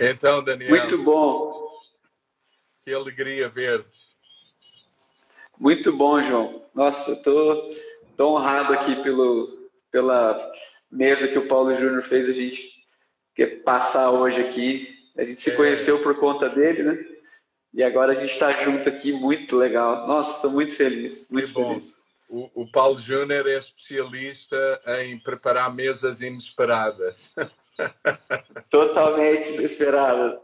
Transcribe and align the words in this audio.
Então, 0.00 0.42
Daniel. 0.42 0.70
Muito 0.70 0.96
bom. 1.02 1.68
Que 2.80 2.92
alegria 2.92 3.50
ver-te. 3.50 4.08
Muito 5.58 5.92
bom, 5.92 6.22
João. 6.22 6.64
Nossa, 6.74 7.14
tô 7.16 8.34
honrado 8.34 8.72
aqui 8.72 8.96
pelo, 9.02 9.68
pela 9.90 10.52
mesa 10.90 11.28
que 11.28 11.38
o 11.38 11.46
Paulo 11.46 11.74
Júnior 11.74 12.00
fez 12.00 12.26
a 12.30 12.32
gente 12.32 12.82
passar 13.62 14.10
hoje 14.10 14.40
aqui. 14.40 14.88
A 15.18 15.22
gente 15.22 15.40
se 15.42 15.50
é. 15.50 15.54
conheceu 15.54 16.02
por 16.02 16.18
conta 16.18 16.48
dele, 16.48 16.82
né? 16.82 17.06
E 17.74 17.82
agora 17.82 18.12
a 18.12 18.14
gente 18.14 18.32
está 18.32 18.52
junto 18.52 18.88
aqui, 18.88 19.12
muito 19.12 19.56
legal. 19.56 20.06
Nossa, 20.06 20.36
estou 20.36 20.50
muito 20.50 20.74
feliz, 20.74 21.30
muito 21.30 21.52
feliz. 21.52 22.00
O, 22.28 22.62
o 22.62 22.70
Paulo 22.70 22.98
Júnior 22.98 23.46
é 23.46 23.58
especialista 23.58 24.80
em 25.02 25.18
preparar 25.18 25.72
mesas 25.74 26.22
inesperadas. 26.22 27.32
Totalmente 28.70 29.52
inesperada. 29.52 30.40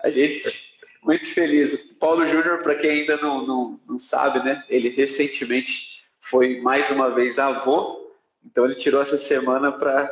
A 0.00 0.10
gente 0.10 0.74
muito 1.04 1.26
feliz. 1.26 1.74
O 1.74 1.94
Paulo 1.96 2.26
Júnior, 2.26 2.62
para 2.62 2.74
quem 2.74 2.90
ainda 2.90 3.16
não, 3.18 3.46
não, 3.46 3.80
não 3.86 3.98
sabe, 3.98 4.42
né? 4.42 4.64
Ele 4.68 4.88
recentemente 4.88 6.02
foi 6.20 6.60
mais 6.60 6.88
uma 6.90 7.10
vez 7.10 7.38
avô, 7.38 8.10
então 8.44 8.64
ele 8.64 8.74
tirou 8.74 9.02
essa 9.02 9.18
semana 9.18 9.70
para 9.70 10.10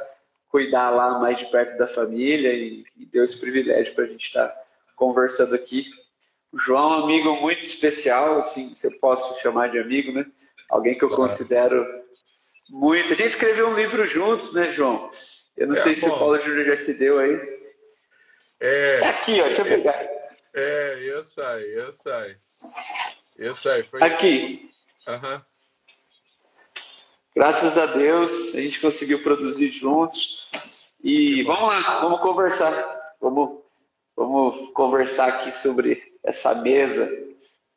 cuidar 0.48 0.90
lá 0.90 1.18
mais 1.18 1.38
de 1.38 1.46
perto 1.46 1.78
da 1.78 1.86
família 1.86 2.52
e, 2.52 2.84
e 2.98 3.06
deu 3.06 3.24
esse 3.24 3.38
privilégio 3.38 3.94
para 3.94 4.04
a 4.04 4.06
gente 4.06 4.26
estar 4.26 4.48
tá 4.48 4.62
conversando 4.94 5.54
aqui. 5.54 5.86
O 6.52 6.58
João 6.58 6.92
é 6.92 6.96
um 6.98 7.04
amigo 7.04 7.36
muito 7.40 7.62
especial, 7.62 8.36
assim, 8.36 8.74
se 8.74 8.86
eu 8.86 8.98
posso 8.98 9.40
chamar 9.40 9.70
de 9.70 9.78
amigo, 9.78 10.12
né? 10.12 10.26
Alguém 10.68 10.94
que 10.94 11.02
eu 11.02 11.08
claro. 11.08 11.22
considero 11.22 11.86
muito. 12.68 13.14
A 13.14 13.16
gente 13.16 13.30
escreveu 13.30 13.68
um 13.68 13.74
livro 13.74 14.06
juntos, 14.06 14.52
né, 14.52 14.70
João? 14.70 15.10
Eu 15.56 15.66
não 15.68 15.76
é, 15.76 15.80
sei 15.80 15.94
bom. 15.94 16.00
se 16.00 16.06
o 16.06 16.18
Paulo 16.18 16.40
Júnior 16.40 16.64
já 16.64 16.76
te 16.76 16.94
deu 16.94 17.18
aí. 17.18 17.60
É. 18.60 19.00
é 19.02 19.08
aqui, 19.08 19.40
ó, 19.40 19.44
deixa 19.44 19.62
eu 19.62 19.66
pegar. 19.66 20.08
É, 20.54 20.98
eu 21.02 21.24
sei, 21.24 21.78
eu 21.78 21.92
sei. 21.92 22.36
Eu 23.36 23.54
sei. 23.54 23.82
Foi... 23.82 24.02
Aqui. 24.02 24.70
Uhum. 25.08 25.40
Graças 27.34 27.78
a 27.78 27.86
Deus, 27.86 28.54
a 28.54 28.60
gente 28.60 28.78
conseguiu 28.78 29.22
produzir 29.22 29.70
juntos. 29.70 30.90
E 31.02 31.42
vamos 31.42 31.68
lá, 31.68 32.00
vamos 32.00 32.20
conversar. 32.20 33.16
Vamos, 33.20 33.62
vamos 34.14 34.70
conversar 34.70 35.28
aqui 35.28 35.50
sobre 35.50 36.12
essa 36.22 36.54
mesa, 36.54 37.10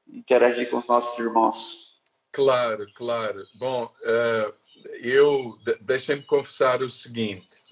interagir 0.08 0.70
com 0.70 0.78
os 0.78 0.88
nossos 0.88 1.18
irmãos. 1.18 1.96
Claro, 2.32 2.86
claro. 2.94 3.46
Bom, 3.56 3.86
uh, 3.86 4.54
eu 5.02 5.58
deixem-me 5.82 6.22
confessar 6.22 6.84
o 6.84 6.90
seguinte. 6.90 7.65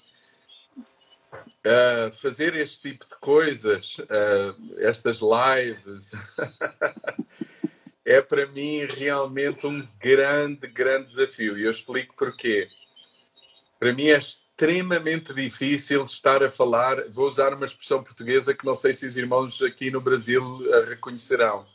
Uh, 1.64 2.12
fazer 2.12 2.54
este 2.54 2.90
tipo 2.90 3.06
de 3.08 3.16
coisas, 3.16 3.96
uh, 3.98 4.74
estas 4.78 5.20
lives, 5.20 6.12
é 8.04 8.20
para 8.20 8.46
mim 8.46 8.84
realmente 8.84 9.66
um 9.66 9.86
grande, 9.98 10.66
grande 10.66 11.08
desafio. 11.08 11.58
E 11.58 11.64
eu 11.64 11.70
explico 11.70 12.14
porquê. 12.16 12.68
Para 13.78 13.92
mim 13.92 14.08
é 14.08 14.18
extremamente 14.18 15.32
difícil 15.32 16.04
estar 16.04 16.42
a 16.42 16.50
falar. 16.50 17.08
Vou 17.08 17.26
usar 17.26 17.54
uma 17.54 17.64
expressão 17.64 18.02
portuguesa 18.02 18.54
que 18.54 18.66
não 18.66 18.76
sei 18.76 18.94
se 18.94 19.06
os 19.06 19.16
irmãos 19.16 19.60
aqui 19.62 19.90
no 19.90 20.00
Brasil 20.00 20.42
a 20.74 20.84
reconhecerão. 20.90 21.66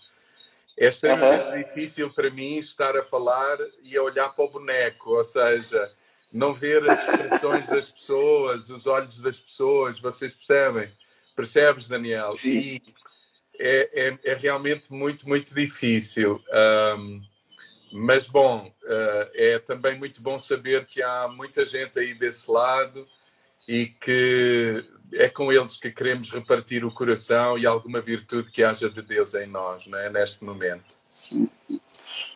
É 0.78 0.88
extremamente 0.88 1.46
uhum. 1.46 1.64
difícil 1.64 2.10
para 2.14 2.30
mim 2.30 2.58
estar 2.58 2.96
a 2.96 3.04
falar 3.04 3.58
e 3.84 3.98
a 3.98 4.02
olhar 4.02 4.30
para 4.30 4.46
o 4.46 4.50
boneco, 4.50 5.12
ou 5.12 5.24
seja, 5.26 5.92
não 6.32 6.54
ver 6.54 6.88
as 6.90 7.00
expressões 7.00 7.68
das 7.68 7.92
pessoas, 7.92 8.70
os 8.70 8.86
olhos 8.86 9.20
das 9.20 9.40
pessoas, 9.40 10.00
vocês 10.00 10.34
percebem? 10.34 10.92
Percebes, 11.36 11.88
Daniel? 11.88 12.32
Sim. 12.32 12.60
E 12.60 12.82
é, 13.60 13.90
é, 13.94 14.32
é 14.32 14.34
realmente 14.34 14.94
muito, 14.94 15.28
muito 15.28 15.54
difícil. 15.54 16.42
Um, 16.98 17.22
mas, 17.92 18.28
bom, 18.28 18.74
uh, 18.84 19.32
é 19.34 19.60
também 19.60 19.98
muito 19.98 20.22
bom 20.22 20.38
saber 20.38 20.86
que 20.86 21.02
há 21.02 21.28
muita 21.28 21.66
gente 21.66 21.98
aí 22.00 22.14
desse 22.14 22.50
lado 22.50 23.08
e 23.68 23.88
que 23.88 24.86
é 25.14 25.28
com 25.28 25.52
eles 25.52 25.78
que 25.78 25.92
queremos 25.92 26.30
repartir 26.30 26.86
o 26.86 26.92
coração 26.92 27.58
e 27.58 27.66
alguma 27.66 28.00
virtude 28.00 28.52
que 28.52 28.64
haja 28.64 28.90
de 28.90 29.02
Deus 29.02 29.34
em 29.34 29.48
nós, 29.48 29.88
não 29.88 29.98
é? 29.98 30.10
neste 30.10 30.44
momento. 30.44 30.98
Sim. 31.10 31.50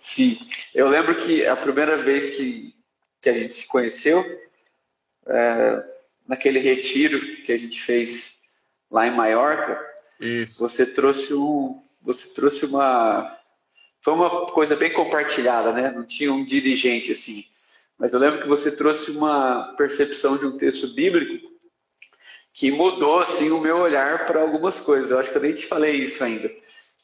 Sim. 0.02 0.38
Eu 0.74 0.90
lembro 0.90 1.16
que 1.16 1.46
a 1.46 1.56
primeira 1.56 1.98
vez 1.98 2.36
que 2.36 2.74
que 3.24 3.30
a 3.30 3.34
gente 3.34 3.54
se 3.54 3.66
conheceu, 3.66 4.22
é, 5.26 5.84
naquele 6.28 6.60
retiro 6.60 7.42
que 7.44 7.54
a 7.54 7.58
gente 7.58 7.82
fez 7.82 8.52
lá 8.92 9.08
em 9.08 9.16
Maiorca. 9.16 9.80
Isso. 10.20 10.60
Você 10.60 10.86
trouxe 10.86 11.34
um, 11.34 11.82
você 12.02 12.34
trouxe 12.34 12.66
uma, 12.66 13.40
foi 14.02 14.14
uma 14.14 14.46
coisa 14.48 14.76
bem 14.76 14.92
compartilhada, 14.92 15.72
né? 15.72 15.90
Não 15.90 16.06
tinha 16.06 16.34
um 16.34 16.44
dirigente 16.44 17.14
assim, 17.14 17.46
mas 17.98 18.14
eu 18.14 18.20
lembro 18.20 18.42
que 18.42 18.48
você 18.48 18.70
trouxe 18.70 19.12
uma 19.12 19.74
percepção 19.78 20.38
de 20.38 20.46
um 20.46 20.58
texto 20.58 20.94
bíblico 20.94 21.50
que 22.52 22.70
mudou 22.72 23.20
assim 23.20 23.50
o 23.52 23.62
meu 23.62 23.78
olhar 23.78 24.28
para 24.28 24.42
algumas 24.42 24.80
coisas. 24.80 25.10
Eu 25.10 25.20
acho 25.20 25.32
que 25.32 25.38
eu 25.38 25.42
nem 25.42 25.54
te 25.54 25.66
falei 25.66 25.96
isso 25.96 26.24
ainda. 26.24 26.52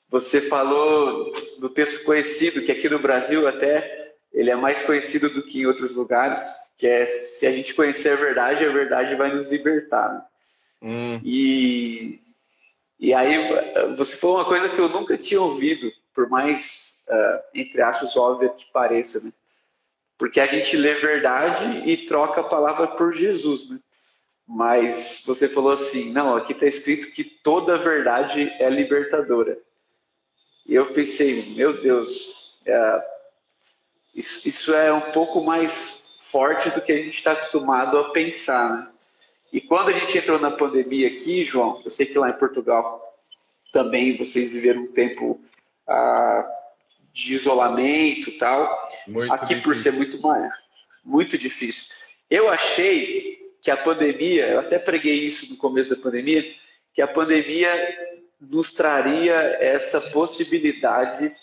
Você 0.09 0.41
falou 0.41 1.31
do 1.59 1.69
texto 1.69 2.03
conhecido 2.03 2.61
que 2.61 2.71
aqui 2.71 2.89
no 2.89 2.99
Brasil 2.99 3.47
até 3.47 3.98
ele 4.31 4.49
é 4.49 4.55
mais 4.55 4.81
conhecido 4.81 5.29
do 5.29 5.43
que 5.43 5.61
em 5.61 5.65
outros 5.65 5.95
lugares, 5.95 6.41
que 6.77 6.87
é 6.87 7.05
se 7.05 7.45
a 7.45 7.51
gente 7.51 7.73
conhecer 7.73 8.09
a 8.09 8.15
verdade, 8.15 8.65
a 8.65 8.71
verdade 8.71 9.15
vai 9.15 9.33
nos 9.33 9.49
libertar. 9.49 10.13
Né? 10.13 10.21
Hum. 10.81 11.21
E, 11.23 12.19
e 12.99 13.13
aí 13.13 13.37
você 13.97 14.15
falou 14.15 14.37
uma 14.37 14.45
coisa 14.45 14.69
que 14.69 14.79
eu 14.79 14.89
nunca 14.89 15.17
tinha 15.17 15.41
ouvido, 15.41 15.91
por 16.13 16.29
mais, 16.29 17.05
uh, 17.09 17.39
entre 17.53 17.81
aspas, 17.81 18.15
óbvia 18.15 18.49
que 18.49 18.71
pareça, 18.71 19.19
né? 19.21 19.33
Porque 20.17 20.39
a 20.39 20.45
gente 20.45 20.75
lê 20.75 20.93
verdade 20.95 21.83
e 21.85 22.05
troca 22.05 22.41
a 22.41 22.43
palavra 22.43 22.87
por 22.87 23.13
Jesus, 23.13 23.69
né? 23.69 23.79
Mas 24.45 25.23
você 25.25 25.47
falou 25.47 25.71
assim, 25.71 26.11
não, 26.11 26.35
aqui 26.35 26.53
está 26.53 26.65
escrito 26.65 27.11
que 27.11 27.23
toda 27.23 27.77
verdade 27.77 28.51
é 28.59 28.69
libertadora. 28.69 29.57
E 30.65 30.75
eu 30.75 30.87
pensei, 30.87 31.53
meu 31.55 31.79
Deus, 31.79 32.57
uh, 32.61 33.18
isso, 34.19 34.47
isso 34.49 34.73
é 34.73 34.91
um 34.91 35.11
pouco 35.11 35.41
mais 35.41 36.03
forte 36.19 36.69
do 36.69 36.81
que 36.81 36.91
a 36.91 36.97
gente 36.97 37.15
está 37.15 37.31
acostumado 37.31 37.97
a 37.97 38.11
pensar. 38.11 38.69
Né? 38.69 38.87
E 39.53 39.61
quando 39.61 39.89
a 39.89 39.93
gente 39.93 40.17
entrou 40.17 40.37
na 40.37 40.51
pandemia 40.51 41.07
aqui, 41.07 41.45
João, 41.45 41.81
eu 41.83 41.89
sei 41.89 42.05
que 42.05 42.19
lá 42.19 42.29
em 42.29 42.37
Portugal 42.37 43.01
também 43.71 44.17
vocês 44.17 44.49
viveram 44.49 44.81
um 44.81 44.91
tempo 44.91 45.39
ah, 45.87 46.45
de 47.13 47.33
isolamento 47.33 48.37
tal. 48.37 48.89
Muito 49.07 49.33
aqui 49.33 49.55
difícil. 49.55 49.63
por 49.63 49.75
ser 49.75 49.93
muito 49.93 50.21
mais, 50.21 50.51
muito 51.03 51.37
difícil. 51.37 51.85
Eu 52.29 52.49
achei 52.49 53.37
que 53.61 53.71
a 53.71 53.77
pandemia, 53.77 54.47
eu 54.47 54.59
até 54.59 54.77
preguei 54.77 55.15
isso 55.15 55.49
no 55.49 55.57
começo 55.57 55.89
da 55.89 55.95
pandemia, 55.95 56.43
que 56.93 57.01
a 57.01 57.07
pandemia 57.07 57.71
nos 58.39 58.71
traria 58.71 59.33
essa 59.59 59.99
possibilidade 59.99 61.33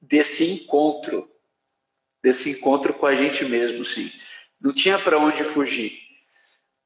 desse 0.00 0.50
encontro 0.50 1.28
desse 2.24 2.48
encontro 2.48 2.94
com 2.94 3.04
a 3.04 3.14
gente 3.14 3.44
mesmo, 3.44 3.84
sim. 3.84 4.10
Não 4.58 4.72
tinha 4.72 4.98
para 4.98 5.18
onde 5.18 5.44
fugir. 5.44 5.92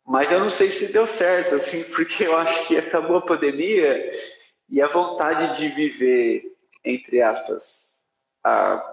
Mas 0.04 0.32
eu 0.32 0.40
não 0.40 0.48
sei 0.48 0.68
se 0.68 0.92
deu 0.92 1.06
certo, 1.06 1.54
assim, 1.54 1.84
porque 1.94 2.24
eu 2.24 2.36
acho 2.36 2.66
que 2.66 2.76
acabou 2.76 3.18
a 3.18 3.22
pandemia 3.22 4.12
e 4.68 4.82
a 4.82 4.88
vontade 4.88 5.56
de 5.56 5.68
viver, 5.68 6.42
entre 6.84 7.22
aspas, 7.22 8.00
a, 8.42 8.84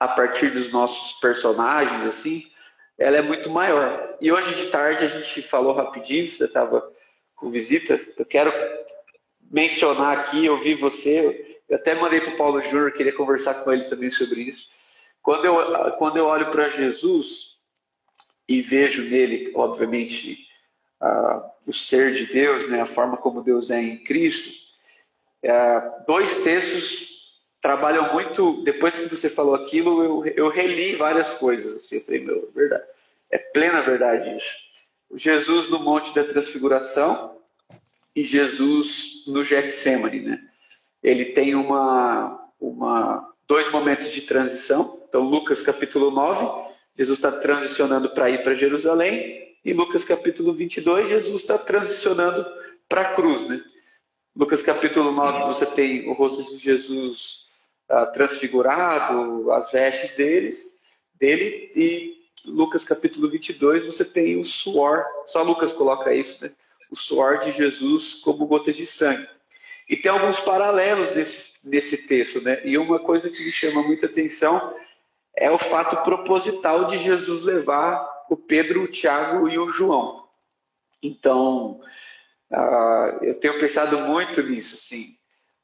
a 0.00 0.08
partir 0.08 0.48
dos 0.48 0.72
nossos 0.72 1.20
personagens, 1.20 2.02
assim, 2.06 2.46
ela 2.96 3.18
é 3.18 3.22
muito 3.22 3.50
maior. 3.50 4.16
E 4.22 4.32
hoje 4.32 4.54
de 4.54 4.68
tarde 4.68 5.04
a 5.04 5.08
gente 5.08 5.42
falou 5.42 5.74
rapidinho, 5.74 6.30
você 6.30 6.44
estava 6.44 6.90
com 7.36 7.50
visita, 7.50 8.00
eu 8.16 8.24
quero 8.24 8.50
mencionar 9.50 10.18
aqui, 10.18 10.46
eu 10.46 10.56
vi 10.58 10.74
você, 10.74 11.60
eu 11.68 11.76
até 11.76 11.94
mandei 11.94 12.22
para 12.22 12.32
o 12.32 12.36
Paulo 12.36 12.62
Júnior, 12.62 12.90
queria 12.92 13.12
conversar 13.12 13.54
com 13.62 13.70
ele 13.70 13.84
também 13.84 14.08
sobre 14.08 14.40
isso. 14.40 14.79
Quando 15.22 15.44
eu, 15.44 15.92
quando 15.92 16.16
eu 16.16 16.26
olho 16.26 16.50
para 16.50 16.70
Jesus 16.70 17.58
e 18.48 18.62
vejo 18.62 19.02
nele, 19.02 19.52
obviamente, 19.54 20.46
uh, 21.00 21.50
o 21.66 21.72
ser 21.72 22.12
de 22.12 22.26
Deus, 22.26 22.68
né, 22.68 22.80
a 22.80 22.86
forma 22.86 23.16
como 23.16 23.42
Deus 23.42 23.70
é 23.70 23.80
em 23.80 24.02
Cristo, 24.02 24.50
uh, 25.44 26.04
dois 26.06 26.42
textos 26.42 27.10
trabalham 27.60 28.12
muito. 28.12 28.62
Depois 28.62 28.98
que 28.98 29.14
você 29.14 29.28
falou 29.28 29.54
aquilo, 29.54 30.02
eu, 30.02 30.32
eu 30.34 30.48
reli 30.48 30.96
várias 30.96 31.34
coisas. 31.34 31.76
Assim, 31.76 31.96
eu 31.96 32.02
falei, 32.02 32.20
meu, 32.20 32.50
verdade, 32.54 32.84
é 33.30 33.38
plena 33.38 33.80
verdade 33.80 34.36
isso. 34.36 34.70
Jesus 35.14 35.68
no 35.68 35.80
Monte 35.80 36.14
da 36.14 36.24
Transfiguração 36.24 37.36
e 38.14 38.22
Jesus 38.22 39.24
no 39.26 39.44
Getsemane, 39.44 40.20
né? 40.20 40.40
Ele 41.02 41.26
tem 41.26 41.54
uma, 41.54 42.48
uma 42.60 43.32
dois 43.46 43.70
momentos 43.70 44.12
de 44.12 44.22
transição. 44.22 44.99
Então, 45.10 45.28
Lucas 45.28 45.60
capítulo 45.60 46.12
9, 46.12 46.70
Jesus 46.94 47.18
está 47.18 47.32
transicionando 47.32 48.10
para 48.10 48.30
ir 48.30 48.44
para 48.44 48.54
Jerusalém. 48.54 49.56
E 49.64 49.72
Lucas 49.72 50.04
capítulo 50.04 50.52
22, 50.52 51.08
Jesus 51.08 51.42
está 51.42 51.58
transicionando 51.58 52.46
para 52.88 53.00
a 53.00 53.14
cruz. 53.14 53.46
Né? 53.48 53.60
Lucas 54.36 54.62
capítulo 54.62 55.10
9, 55.10 55.52
você 55.52 55.66
tem 55.66 56.08
o 56.08 56.12
rosto 56.12 56.44
de 56.44 56.58
Jesus 56.58 57.58
uh, 57.90 58.10
transfigurado, 58.12 59.50
as 59.50 59.72
vestes 59.72 60.12
deles, 60.12 60.76
dele, 61.14 61.72
e 61.74 62.14
Lucas 62.46 62.84
capítulo 62.84 63.28
22, 63.28 63.84
você 63.84 64.04
tem 64.04 64.38
o 64.38 64.44
suor, 64.44 65.04
só 65.26 65.42
Lucas 65.42 65.72
coloca 65.72 66.14
isso, 66.14 66.38
né? 66.40 66.52
O 66.88 66.96
suor 66.96 67.38
de 67.38 67.50
Jesus 67.50 68.14
como 68.14 68.46
gotas 68.46 68.76
de 68.76 68.86
sangue. 68.86 69.28
E 69.88 69.96
tem 69.96 70.10
alguns 70.10 70.38
paralelos 70.38 71.10
nesse, 71.14 71.68
nesse 71.68 72.06
texto, 72.06 72.40
né? 72.40 72.62
E 72.64 72.78
uma 72.78 73.00
coisa 73.00 73.28
que 73.28 73.44
me 73.44 73.50
chama 73.50 73.82
muita 73.82 74.06
atenção 74.06 74.72
é 75.36 75.50
o 75.50 75.58
fato 75.58 75.96
proposital 76.02 76.84
de 76.84 76.98
Jesus 76.98 77.42
levar 77.42 78.08
o 78.30 78.36
Pedro, 78.36 78.82
o 78.82 78.88
Tiago 78.88 79.48
e 79.48 79.58
o 79.58 79.70
João. 79.70 80.28
Então, 81.02 81.80
uh, 82.52 83.24
eu 83.24 83.34
tenho 83.34 83.58
pensado 83.58 83.98
muito 84.00 84.42
nisso, 84.42 84.74
assim. 84.74 85.14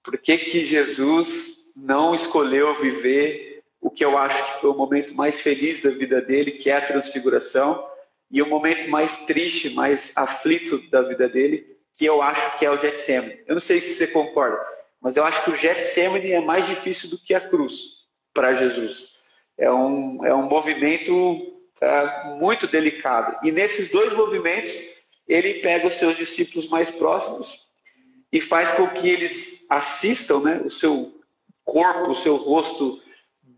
Por 0.03 0.17
que, 0.19 0.39
que 0.39 0.65
Jesus 0.65 1.75
não 1.77 2.15
escolheu 2.15 2.75
viver 2.75 3.63
o 3.81 3.91
que 3.91 4.05
eu 4.05 4.17
acho 4.17 4.45
que 4.45 4.61
foi 4.61 4.71
o 4.71 4.77
momento 4.77 5.15
mais 5.15 5.41
feliz 5.41 5.83
da 5.83 5.91
vida 5.91 6.21
dele, 6.21 6.53
que 6.53 6.71
é 6.71 6.77
a 6.77 6.87
transfiguração, 6.87 7.87
e 8.31 8.43
o 8.43 8.49
momento 8.49 8.89
mais 8.89 9.25
triste, 9.27 9.71
mais 9.71 10.13
aflito 10.17 10.79
da 10.91 11.03
vida 11.03 11.29
dele, 11.29 11.77
que 11.95 12.05
eu 12.05 12.21
acho 12.21 12.59
que 12.59 12.67
é 12.67 12.71
o 12.71 12.79
Getsemane. 12.79 13.39
Eu 13.47 13.55
não 13.55 13.63
sei 13.63 13.81
se 13.81 13.95
você 13.95 14.07
concorda, 14.09 14.59
mas 15.01 15.17
eu 15.17 15.25
acho 15.25 15.45
que 15.45 15.51
o 15.51 15.57
Getsemane 15.57 16.33
é 16.33 16.41
mais 16.41 16.67
difícil 16.67 17.11
do 17.11 17.19
que 17.19 17.35
a 17.35 17.41
cruz 17.41 18.07
para 18.35 18.55
Jesus. 18.55 19.16
É 19.59 19.71
um, 19.73 20.25
é 20.25 20.35
um 20.35 20.49
movimento 20.49 21.57
é, 21.81 22.35
muito 22.39 22.67
delicado. 22.67 23.39
E 23.43 23.51
nesses 23.51 23.89
dois 23.89 24.13
movimentos, 24.13 24.79
ele 25.27 25.55
pega 25.55 25.87
os 25.87 25.95
seus 25.95 26.17
discípulos 26.17 26.69
mais 26.69 26.91
próximos 26.91 27.67
e 28.33 28.41
faz 28.41 28.73
com 28.73 28.87
que 28.89 29.09
eles 29.09 29.67
assistam 29.69 30.41
né, 30.41 30.63
o 30.65 30.71
seu 30.71 31.21
corpo, 31.65 32.11
o 32.11 32.15
seu 32.15 32.37
rosto 32.37 33.01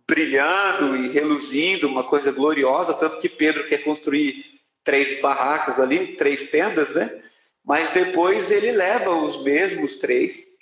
brilhando 0.08 0.96
e 0.96 1.08
reluzindo, 1.08 1.86
uma 1.86 2.04
coisa 2.04 2.32
gloriosa, 2.32 2.94
tanto 2.94 3.18
que 3.18 3.28
Pedro 3.28 3.66
quer 3.66 3.84
construir 3.84 4.42
três 4.82 5.20
barracas 5.20 5.78
ali, 5.78 6.16
três 6.16 6.50
tendas, 6.50 6.94
né? 6.94 7.22
Mas 7.62 7.90
depois 7.90 8.50
ele 8.50 8.72
leva 8.72 9.14
os 9.14 9.42
mesmos 9.42 9.96
três 9.96 10.57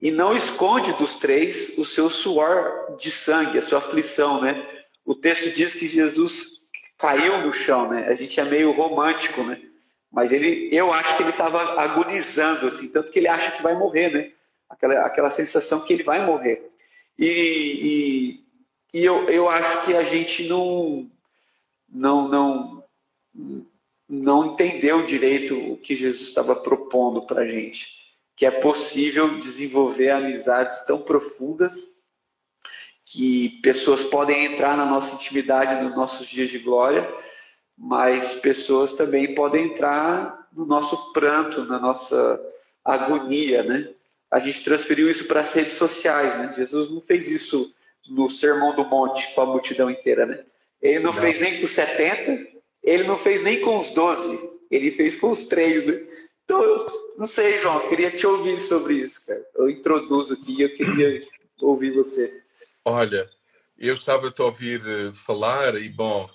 e 0.00 0.10
não 0.10 0.34
esconde 0.34 0.92
dos 0.94 1.14
três 1.14 1.76
o 1.78 1.84
seu 1.84 2.10
suor 2.10 2.96
de 2.98 3.10
sangue, 3.10 3.58
a 3.58 3.62
sua 3.62 3.78
aflição, 3.78 4.40
né? 4.40 4.66
O 5.04 5.14
texto 5.14 5.50
diz 5.50 5.74
que 5.74 5.88
Jesus 5.88 6.68
caiu 6.98 7.38
no 7.38 7.52
chão, 7.52 7.88
né? 7.88 8.06
A 8.08 8.14
gente 8.14 8.38
é 8.38 8.44
meio 8.44 8.72
romântico, 8.72 9.42
né? 9.42 9.60
Mas 10.10 10.32
ele, 10.32 10.68
eu 10.72 10.92
acho 10.92 11.16
que 11.16 11.22
ele 11.22 11.30
estava 11.30 11.80
agonizando, 11.80 12.66
assim, 12.66 12.88
tanto 12.88 13.10
que 13.10 13.18
ele 13.18 13.28
acha 13.28 13.50
que 13.52 13.62
vai 13.62 13.74
morrer, 13.74 14.12
né? 14.12 14.32
Aquela, 14.68 15.06
aquela 15.06 15.30
sensação 15.30 15.84
que 15.84 15.92
ele 15.92 16.02
vai 16.02 16.24
morrer. 16.24 16.70
E, 17.18 18.40
e, 18.92 18.98
e 18.98 19.04
eu, 19.04 19.28
eu 19.28 19.48
acho 19.48 19.84
que 19.84 19.94
a 19.94 20.02
gente 20.02 20.48
não, 20.48 21.10
não, 21.88 22.28
não, 22.28 22.84
não 24.08 24.46
entendeu 24.46 25.04
direito 25.04 25.56
o 25.56 25.76
que 25.76 25.96
Jesus 25.96 26.28
estava 26.28 26.54
propondo 26.54 27.22
para 27.22 27.42
a 27.42 27.46
gente, 27.46 28.05
que 28.36 28.44
é 28.44 28.50
possível 28.50 29.40
desenvolver 29.40 30.10
amizades 30.10 30.84
tão 30.84 31.00
profundas 31.00 31.96
que 33.04 33.60
pessoas 33.62 34.04
podem 34.04 34.44
entrar 34.44 34.76
na 34.76 34.84
nossa 34.84 35.14
intimidade 35.14 35.82
nos 35.82 35.96
nossos 35.96 36.28
dias 36.28 36.50
de 36.50 36.58
glória, 36.58 37.10
mas 37.78 38.34
pessoas 38.34 38.92
também 38.92 39.34
podem 39.34 39.66
entrar 39.66 40.48
no 40.52 40.66
nosso 40.66 41.12
pranto, 41.12 41.64
na 41.64 41.78
nossa 41.78 42.40
agonia, 42.84 43.62
né? 43.62 43.88
A 44.30 44.38
gente 44.38 44.64
transferiu 44.64 45.10
isso 45.10 45.24
para 45.26 45.40
as 45.40 45.52
redes 45.52 45.74
sociais, 45.74 46.36
né? 46.36 46.52
Jesus 46.54 46.90
não 46.90 47.00
fez 47.00 47.28
isso 47.28 47.74
no 48.08 48.28
Sermão 48.28 48.74
do 48.74 48.84
Monte 48.84 49.34
com 49.34 49.40
a 49.40 49.46
multidão 49.46 49.90
inteira, 49.90 50.26
né? 50.26 50.44
Ele 50.82 50.98
não, 50.98 51.12
não. 51.12 51.20
fez 51.20 51.38
nem 51.38 51.60
com 51.60 51.66
70, 51.66 52.48
ele 52.82 53.04
não 53.04 53.16
fez 53.16 53.42
nem 53.42 53.60
com 53.60 53.78
os 53.78 53.90
12, 53.90 54.58
ele 54.70 54.90
fez 54.90 55.16
com 55.16 55.30
os 55.30 55.44
três, 55.44 55.86
né? 55.86 56.05
Então, 56.46 56.62
eu 56.62 56.86
não 57.18 57.26
sei, 57.26 57.60
João, 57.60 57.82
eu 57.82 57.88
queria 57.88 58.10
te 58.12 58.24
ouvir 58.24 58.56
sobre 58.56 58.94
isso, 58.94 59.26
cara. 59.26 59.44
Eu 59.56 59.68
introduzo 59.68 60.34
aqui 60.34 60.54
e 60.56 60.62
eu 60.62 60.72
queria 60.72 61.20
ouvir 61.60 61.92
você. 61.92 62.40
Olha, 62.84 63.28
eu 63.76 63.94
estava 63.94 64.28
a 64.28 64.30
te 64.30 64.40
ouvir 64.40 64.80
eh, 64.86 65.12
falar 65.12 65.74
e, 65.74 65.88
bom, 65.88 66.30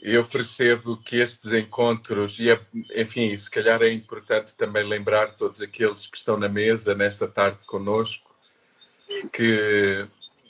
eu 0.00 0.24
percebo 0.24 0.96
que 0.96 1.16
estes 1.16 1.52
encontros, 1.52 2.38
e 2.38 2.50
é, 2.50 2.60
enfim, 2.94 3.36
se 3.36 3.50
calhar 3.50 3.82
é 3.82 3.90
importante 3.90 4.54
também 4.54 4.84
lembrar 4.84 5.34
todos 5.34 5.60
aqueles 5.60 6.06
que 6.06 6.16
estão 6.16 6.36
na 6.36 6.48
mesa 6.48 6.94
nesta 6.94 7.26
tarde 7.26 7.58
conosco, 7.66 8.32
que 9.32 10.06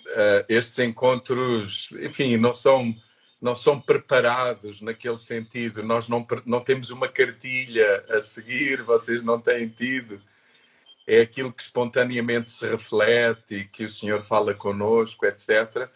uh, 0.07 0.45
estes 0.51 0.79
encontros, 0.81 1.89
enfim, 2.01 2.37
não 2.37 2.53
são 2.53 2.95
não 3.41 3.55
são 3.55 3.81
preparados 3.81 4.81
naquele 4.81 5.19
sentido. 5.19 5.83
Nós 5.83 6.09
não, 6.09 6.27
não 6.45 6.61
temos 6.61 6.91
uma 6.91 7.09
cartilha 7.09 8.05
a 8.09 8.21
seguir, 8.21 8.83
vocês 8.83 9.23
não 9.23 9.41
têm 9.41 9.69
tido. 9.69 10.21
É 11.07 11.21
aquilo 11.21 11.53
que 11.53 11.63
espontaneamente 11.63 12.51
se 12.51 12.67
reflete, 12.67 13.69
que 13.73 13.85
o 13.85 13.91
Senhor 13.91 14.23
fala 14.23 14.55
conosco, 14.55 15.25
etc. 15.25 15.89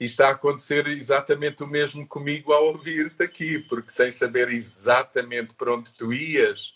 E 0.00 0.04
está 0.04 0.28
a 0.28 0.32
acontecer 0.32 0.86
exatamente 0.88 1.62
o 1.62 1.66
mesmo 1.66 2.06
comigo 2.06 2.52
ao 2.52 2.66
ouvir-te 2.66 3.22
aqui, 3.22 3.60
porque 3.60 3.90
sem 3.90 4.10
saber 4.10 4.48
exatamente 4.48 5.54
para 5.54 5.74
onde 5.74 5.94
tu 5.94 6.12
ias, 6.12 6.74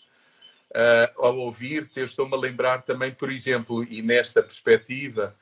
uh, 0.71 1.11
ao 1.17 1.37
ouvir-te, 1.37 1.99
eu 1.99 2.05
estou-me 2.05 2.33
a 2.33 2.39
lembrar 2.39 2.81
também, 2.81 3.11
por 3.11 3.29
exemplo, 3.29 3.83
e 3.83 4.01
nesta 4.01 4.41
perspectiva, 4.41 5.35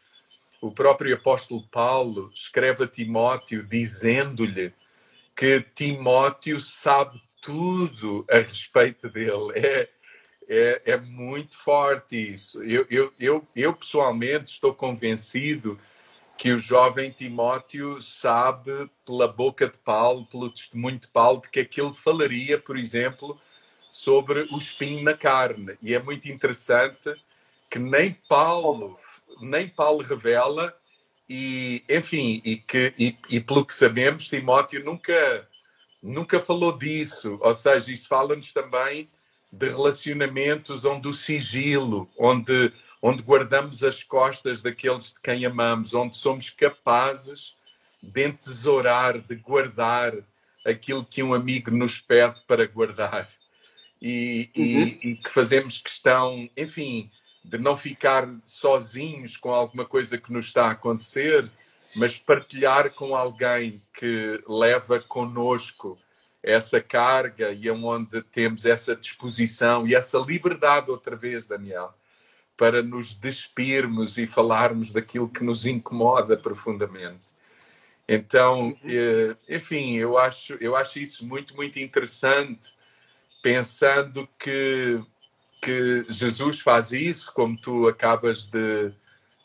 o 0.62 0.72
próprio 0.72 1.16
apóstolo 1.16 1.66
Paulo 1.68 2.32
escreve 2.34 2.84
a 2.84 2.88
Timóteo 2.88 3.64
dizendo-lhe 3.64 4.74
que 5.36 5.62
Timóteo 5.74 6.60
sabe 6.60 7.22
tudo 7.42 8.26
a 8.30 8.40
respeito 8.40 9.10
dele. 9.10 9.54
É, 9.56 9.90
é, 10.50 10.82
é 10.94 10.98
muito 10.98 11.58
forte 11.58 12.34
isso. 12.34 12.62
Eu, 12.64 12.86
eu, 12.90 13.14
eu, 13.20 13.48
eu, 13.56 13.74
pessoalmente 13.74 14.52
estou 14.52 14.74
convencido 14.74 15.80
que 16.38 16.52
o 16.52 16.60
jovem 16.60 17.12
Timóteo 17.12 18.02
sabe, 18.02 18.90
pela 19.06 19.28
boca 19.28 19.68
de 19.68 19.78
Paulo, 19.78 20.26
pelo 20.26 20.50
testemunho 20.50 20.98
de 20.98 21.08
Paulo, 21.08 21.42
de 21.42 21.50
que 21.50 21.60
aquilo 21.60 21.94
falaria, 21.94 22.58
por 22.58 22.78
exemplo, 22.78 23.40
sobre 23.92 24.42
o 24.52 24.58
espinho 24.58 25.04
na 25.04 25.16
carne. 25.16 25.78
E 25.82 25.94
é 25.94 26.02
muito 26.02 26.30
interessante 26.30 27.14
que 27.70 27.78
nem 27.78 28.14
Paulo 28.28 28.98
nem 29.42 29.68
Paulo 29.68 30.04
revela 30.04 30.76
e, 31.30 31.84
enfim, 31.88 32.42
e, 32.44 32.58
que, 32.58 32.94
e, 32.98 33.16
e 33.30 33.40
pelo 33.40 33.64
que 33.64 33.74
sabemos, 33.74 34.28
Timóteo 34.28 34.84
nunca, 34.84 35.48
nunca 36.02 36.40
falou 36.40 36.76
disso. 36.76 37.38
Ou 37.42 37.54
seja, 37.54 37.92
isso 37.92 38.08
fala-nos 38.08 38.52
também 38.52 39.08
de 39.52 39.70
relacionamentos 39.70 40.86
onde 40.86 41.08
o 41.08 41.14
sigilo, 41.14 42.10
onde, 42.18 42.74
onde 43.02 43.22
guardamos 43.22 43.84
as 43.84 44.04
costas 44.04 44.62
daqueles 44.62 45.14
de 45.14 45.20
quem 45.24 45.46
amamos, 45.46 45.94
onde 45.94 46.18
somos 46.18 46.50
capazes 46.50 47.56
de 48.02 48.26
entesourar, 48.26 49.20
de 49.20 49.36
guardar 49.36 50.14
aquilo 50.66 51.06
que 51.06 51.22
um 51.22 51.34
amigo 51.34 51.72
nos 51.72 52.00
pede 52.00 52.42
para 52.48 52.66
guardar. 52.66 53.28
E, 54.02 54.50
uhum. 54.56 54.64
e, 54.64 55.00
e 55.04 55.16
que 55.16 55.30
fazemos 55.30 55.82
questão, 55.82 56.50
enfim, 56.56 57.12
de 57.50 57.58
não 57.58 57.76
ficar 57.76 58.30
sozinhos 58.44 59.36
com 59.36 59.50
alguma 59.52 59.84
coisa 59.84 60.20
que 60.20 60.32
nos 60.32 60.46
está 60.46 60.68
a 60.68 60.72
acontecer, 60.72 61.50
mas 61.96 62.18
partilhar 62.18 62.92
com 62.92 63.16
alguém 63.16 63.82
que 63.92 64.44
leva 64.48 65.00
conosco 65.00 65.98
essa 66.44 66.80
carga 66.80 67.52
e 67.52 67.70
onde 67.72 68.22
temos 68.22 68.66
essa 68.66 68.96
disposição 68.96 69.88
e 69.88 69.96
essa 69.96 70.20
liberdade 70.20 70.92
outra 70.92 71.16
vez, 71.16 71.48
Daniel, 71.48 71.94
para 72.56 72.84
nos 72.84 73.16
despirmos 73.16 74.20
e 74.20 74.28
falarmos 74.28 74.92
daquilo 74.92 75.28
que 75.28 75.44
nos 75.44 75.66
incomoda 75.66 76.38
profundamente. 76.38 77.26
Então, 78.08 78.78
eh, 78.86 79.36
enfim, 79.50 79.96
eu 79.96 80.18
acho, 80.18 80.54
eu 80.62 80.76
acho 80.76 81.00
isso 81.00 81.26
muito, 81.26 81.56
muito 81.56 81.80
interessante, 81.80 82.76
pensando 83.42 84.28
que 84.38 85.02
que 85.62 86.06
Jesus 86.10 86.60
faz 86.60 86.92
isso, 86.92 87.34
como 87.34 87.58
tu 87.58 87.88
acabas 87.88 88.46
de, 88.46 88.92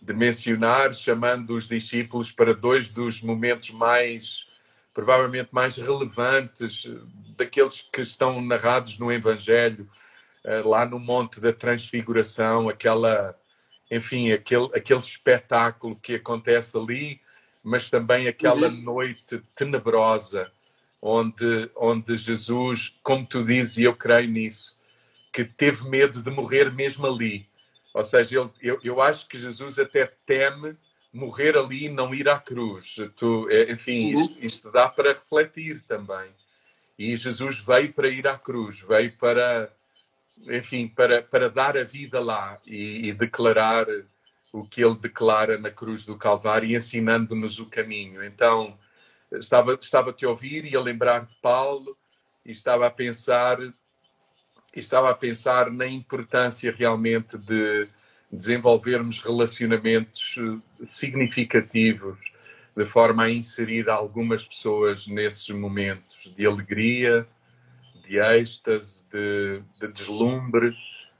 de 0.00 0.12
mencionar, 0.12 0.94
chamando 0.94 1.56
os 1.56 1.68
discípulos 1.68 2.30
para 2.30 2.54
dois 2.54 2.88
dos 2.88 3.20
momentos 3.20 3.70
mais, 3.70 4.46
provavelmente 4.92 5.48
mais 5.52 5.76
relevantes, 5.76 6.86
daqueles 7.36 7.82
que 7.92 8.02
estão 8.02 8.40
narrados 8.40 8.98
no 8.98 9.10
Evangelho, 9.10 9.88
eh, 10.44 10.62
lá 10.64 10.86
no 10.86 10.98
Monte 10.98 11.40
da 11.40 11.52
Transfiguração, 11.52 12.68
aquela, 12.68 13.34
enfim, 13.90 14.30
aquele, 14.30 14.68
aquele 14.74 15.00
espetáculo 15.00 15.96
que 15.96 16.14
acontece 16.14 16.76
ali, 16.76 17.20
mas 17.62 17.90
também 17.90 18.28
aquela 18.28 18.68
uhum. 18.68 18.82
noite 18.82 19.42
tenebrosa, 19.56 20.52
onde, 21.00 21.70
onde 21.74 22.16
Jesus, 22.16 22.98
como 23.02 23.26
tu 23.26 23.42
dizes, 23.44 23.78
e 23.78 23.82
eu 23.84 23.96
creio 23.96 24.30
nisso, 24.30 24.76
que 25.34 25.44
teve 25.44 25.88
medo 25.88 26.22
de 26.22 26.30
morrer 26.30 26.72
mesmo 26.72 27.08
ali, 27.08 27.48
Ou 27.92 28.04
seja, 28.04 28.40
ele, 28.40 28.50
eu, 28.62 28.78
eu 28.84 29.02
acho 29.02 29.26
que 29.26 29.36
Jesus 29.36 29.80
até 29.80 30.06
teme 30.24 30.76
morrer 31.12 31.56
ali 31.56 31.86
e 31.86 31.88
não 31.88 32.14
ir 32.14 32.28
à 32.28 32.38
cruz. 32.38 32.96
Tu, 33.16 33.48
é, 33.50 33.72
enfim, 33.72 34.14
uhum. 34.14 34.22
isto, 34.22 34.44
isto, 34.44 34.70
dá 34.70 34.88
para 34.88 35.12
refletir 35.12 35.82
também. 35.88 36.30
E 36.96 37.16
Jesus 37.16 37.58
veio 37.58 37.92
para 37.92 38.08
ir 38.08 38.28
à 38.28 38.38
cruz, 38.38 38.80
veio 38.80 39.12
para, 39.16 39.72
enfim, 40.46 40.86
para, 40.86 41.20
para 41.22 41.50
dar 41.50 41.76
a 41.76 41.82
vida 41.82 42.20
lá 42.20 42.60
e, 42.64 43.08
e 43.08 43.12
declarar 43.12 43.86
o 44.52 44.64
que 44.64 44.84
ele 44.84 44.96
declara 44.96 45.58
na 45.58 45.70
cruz 45.70 46.06
do 46.06 46.16
Calvário 46.16 46.68
e 46.68 46.76
ensinando-nos 46.76 47.58
o 47.58 47.66
caminho. 47.66 48.24
Então, 48.24 48.78
estava, 49.32 49.74
estava 49.74 50.10
a 50.10 50.12
te 50.12 50.24
ouvir 50.24 50.64
e 50.64 50.76
a 50.76 50.80
lembrar 50.80 51.26
de 51.26 51.34
Paulo 51.36 51.96
e 52.44 52.52
estava 52.52 52.86
a 52.86 52.90
pensar 52.90 53.58
estava 54.80 55.10
a 55.10 55.14
pensar 55.14 55.70
na 55.70 55.86
importância 55.86 56.74
realmente 56.76 57.38
de 57.38 57.88
desenvolvermos 58.30 59.20
relacionamentos 59.22 60.36
eh, 60.38 60.84
significativos 60.84 62.18
de 62.76 62.84
forma 62.84 63.24
a 63.24 63.30
inserir 63.30 63.88
algumas 63.88 64.46
pessoas 64.46 65.06
nesses 65.06 65.48
momentos 65.50 66.32
de 66.34 66.44
alegria, 66.44 67.26
de 68.02 68.18
êxtase, 68.18 69.04
de, 69.10 69.62
de 69.80 69.92
deslumbre, 69.92 70.76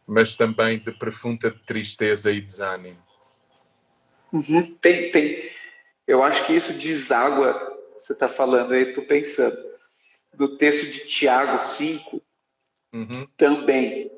mas 0.07 0.37
também 0.37 0.79
de 0.79 0.91
profunda 0.93 1.51
tristeza 1.65 2.33
e 2.33 2.41
desânimo. 2.41 3.03
Uhum. 4.33 4.75
Tem, 4.81 5.11
tem. 5.11 5.51
Eu 6.07 6.23
acho 6.23 6.45
que 6.45 6.53
isso 6.53 6.73
deságua, 6.75 7.73
você 7.97 8.13
está 8.13 8.29
falando 8.29 8.73
aí, 8.73 8.89
estou 8.89 9.05
pensando, 9.05 9.57
no 10.37 10.57
texto 10.59 10.91
de 10.91 11.07
Tiago 11.07 11.63
5, 11.63 12.21
uhum. 12.95 13.27
também. 13.37 14.11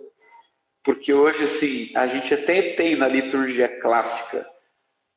Porque 0.84 1.12
hoje, 1.12 1.44
assim, 1.44 1.90
a 1.96 2.06
gente 2.06 2.32
até 2.32 2.74
tem 2.74 2.94
na 2.94 3.08
liturgia 3.08 3.66
clássica 3.80 4.46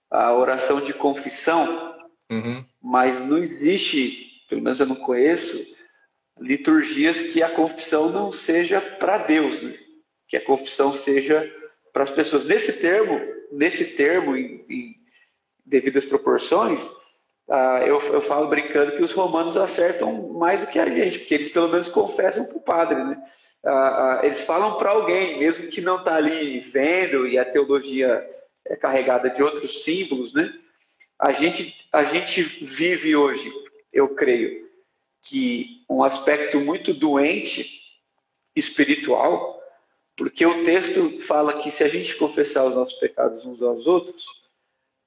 a 0.10 0.34
oração 0.34 0.82
de 0.82 0.94
confissão, 0.94 1.96
uhum. 2.32 2.66
mas 2.82 3.24
não 3.28 3.38
existe, 3.38 4.44
pelo 4.50 4.64
menos 4.64 4.80
eu 4.80 4.88
não 4.88 4.96
conheço, 4.96 5.78
liturgias 6.40 7.22
que 7.22 7.44
a 7.44 7.50
confissão 7.50 8.10
não 8.10 8.32
seja 8.32 8.82
para 8.82 9.20
Deus, 9.20 9.62
né? 9.62 9.78
que 10.28 10.38
a 10.38 10.46
confissão 10.46 10.94
seja 10.94 11.52
para 11.92 12.04
as 12.04 12.10
pessoas. 12.10 12.46
Nesse 12.46 12.80
termo, 12.80 13.20
nesse 13.52 13.96
termo, 13.96 14.36
em, 14.36 14.66
em 14.70 14.96
devidas 15.66 16.06
proporções, 16.06 16.86
uh, 17.48 17.84
eu, 17.86 18.00
eu 18.14 18.22
falo 18.22 18.48
brincando 18.48 18.96
que 18.96 19.04
os 19.04 19.12
romanos 19.12 19.58
acertam 19.58 20.34
mais 20.34 20.62
do 20.62 20.68
que 20.68 20.80
a 20.80 20.90
gente, 20.90 21.20
porque 21.20 21.34
eles 21.34 21.50
pelo 21.50 21.68
menos 21.68 21.90
confessam 21.90 22.46
para 22.46 22.58
o 22.58 22.62
padre, 22.62 23.04
né? 23.04 23.22
Uh, 23.64 23.70
uh, 23.70 24.24
eles 24.24 24.44
falam 24.46 24.78
para 24.78 24.92
alguém, 24.92 25.38
mesmo 25.38 25.68
que 25.68 25.82
não 25.82 25.98
está 25.98 26.16
ali 26.16 26.60
vendo 26.60 27.28
e 27.28 27.38
a 27.38 27.44
teologia 27.44 28.28
é 28.66 28.76
carregada 28.76 29.30
de 29.30 29.44
outros 29.44 29.84
símbolos, 29.84 30.34
né? 30.34 30.54
A 31.18 31.34
gente, 31.34 31.88
a 31.92 32.04
gente 32.06 32.42
vive 32.42 33.16
hoje, 33.16 33.52
eu 33.92 34.16
creio, 34.16 34.70
que 35.22 35.84
um 35.90 36.04
aspecto 36.04 36.60
muito 36.60 36.94
doente 36.94 37.68
espiritual, 38.56 39.62
porque 40.16 40.46
o 40.46 40.64
texto 40.64 41.20
fala 41.22 41.62
que 41.62 41.72
se 41.72 41.84
a 41.84 41.88
gente 41.88 42.16
confessar 42.16 42.66
os 42.66 42.76
nossos 42.76 42.98
pecados 43.00 43.46
uns 43.46 43.62
aos 43.62 43.86
outros, 43.86 44.26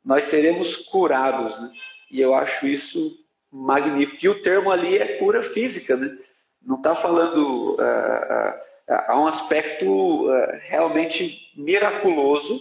nós 0.05 0.27
seremos 0.27 0.77
curados, 0.77 1.59
né? 1.61 1.73
E 2.11 2.21
eu 2.21 2.35
acho 2.35 2.67
isso 2.67 3.19
magnífico. 3.51 4.25
E 4.25 4.29
o 4.29 4.43
termo 4.43 4.71
ali 4.71 4.99
é 4.99 5.19
cura 5.19 5.43
física, 5.43 5.97
né? 5.97 6.17
Não 6.65 6.77
está 6.77 6.95
falando. 6.95 7.75
Uh, 7.75 7.81
uh, 7.81 8.95
há 9.09 9.21
um 9.21 9.27
aspecto 9.27 10.27
realmente 10.61 11.51
miraculoso 11.57 12.61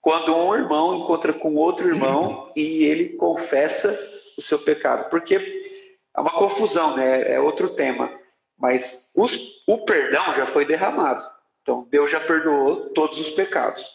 quando 0.00 0.34
um 0.34 0.54
irmão 0.54 0.94
encontra 0.96 1.32
com 1.32 1.54
outro 1.54 1.88
irmão 1.88 2.52
e 2.56 2.84
ele 2.84 3.10
confessa 3.10 3.98
o 4.38 4.42
seu 4.42 4.58
pecado. 4.58 5.08
Porque 5.10 5.36
é 6.16 6.20
uma 6.20 6.30
confusão, 6.30 6.96
né? 6.96 7.32
É 7.32 7.40
outro 7.40 7.70
tema. 7.70 8.10
Mas 8.58 9.10
os, 9.16 9.64
o 9.66 9.84
perdão 9.84 10.34
já 10.34 10.46
foi 10.46 10.64
derramado. 10.64 11.24
Então, 11.62 11.86
Deus 11.90 12.10
já 12.10 12.20
perdoou 12.20 12.90
todos 12.90 13.18
os 13.18 13.30
pecados. 13.30 13.86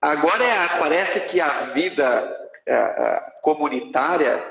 Agora 0.00 0.44
é, 0.44 0.78
parece 0.78 1.28
que 1.28 1.40
a 1.40 1.48
vida 1.48 2.36
é, 2.66 2.74
é, 2.74 3.32
comunitária 3.42 4.44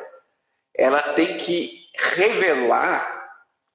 ela 0.75 1.01
tem 1.13 1.37
que 1.37 1.85
revelar 2.15 3.16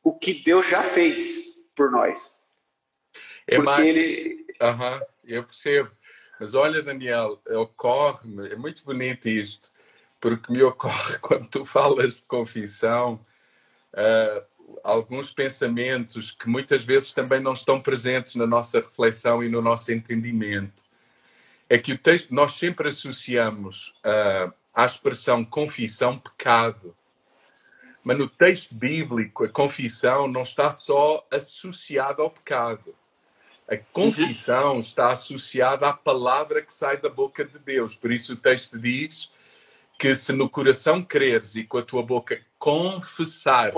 o 0.02 0.18
que 0.18 0.34
Deus 0.34 0.68
já 0.68 0.82
fez 0.82 1.68
por 1.74 1.90
nós. 1.90 2.40
É 3.46 3.56
Porque 3.56 3.70
mais... 3.70 3.86
ele. 3.86 4.46
Uhum, 4.60 5.00
eu 5.24 5.44
percebo. 5.44 5.90
Mas 6.38 6.54
olha, 6.54 6.82
Daniel, 6.82 7.40
ocorre-me, 7.50 8.48
é 8.48 8.56
muito 8.56 8.84
bonito 8.84 9.28
isto, 9.28 9.70
porque 10.20 10.52
me 10.52 10.62
ocorre 10.62 11.18
quando 11.22 11.48
tu 11.48 11.64
falas 11.64 12.16
de 12.16 12.22
confissão, 12.22 13.20
uh, 13.94 14.44
alguns 14.82 15.32
pensamentos 15.32 16.32
que 16.32 16.48
muitas 16.48 16.84
vezes 16.84 17.12
também 17.12 17.40
não 17.40 17.52
estão 17.52 17.80
presentes 17.80 18.34
na 18.34 18.46
nossa 18.46 18.80
reflexão 18.80 19.42
e 19.42 19.48
no 19.48 19.62
nosso 19.62 19.92
entendimento 19.92 20.82
é 21.72 21.78
que 21.78 21.94
o 21.94 21.98
texto, 21.98 22.34
nós 22.34 22.52
sempre 22.52 22.90
associamos 22.90 23.94
uh, 24.04 24.52
à 24.74 24.84
expressão 24.84 25.42
confissão 25.42 26.18
pecado. 26.18 26.94
Mas 28.04 28.18
no 28.18 28.28
texto 28.28 28.74
bíblico, 28.74 29.44
a 29.44 29.48
confissão 29.48 30.26
não 30.26 30.42
está 30.42 30.70
só 30.70 31.26
associada 31.30 32.22
ao 32.22 32.30
pecado. 32.30 32.94
A 33.68 33.76
confissão 33.76 34.74
uhum. 34.74 34.80
está 34.80 35.12
associada 35.12 35.88
à 35.88 35.92
palavra 35.92 36.62
que 36.62 36.74
sai 36.74 36.96
da 36.96 37.08
boca 37.08 37.44
de 37.44 37.58
Deus. 37.58 37.94
Por 37.94 38.10
isso 38.10 38.32
o 38.32 38.36
texto 38.36 38.78
diz 38.78 39.30
que 39.98 40.16
se 40.16 40.32
no 40.32 40.50
coração 40.50 41.02
creres 41.02 41.54
e 41.54 41.62
com 41.62 41.78
a 41.78 41.82
tua 41.82 42.02
boca 42.02 42.40
confessares, 42.58 43.74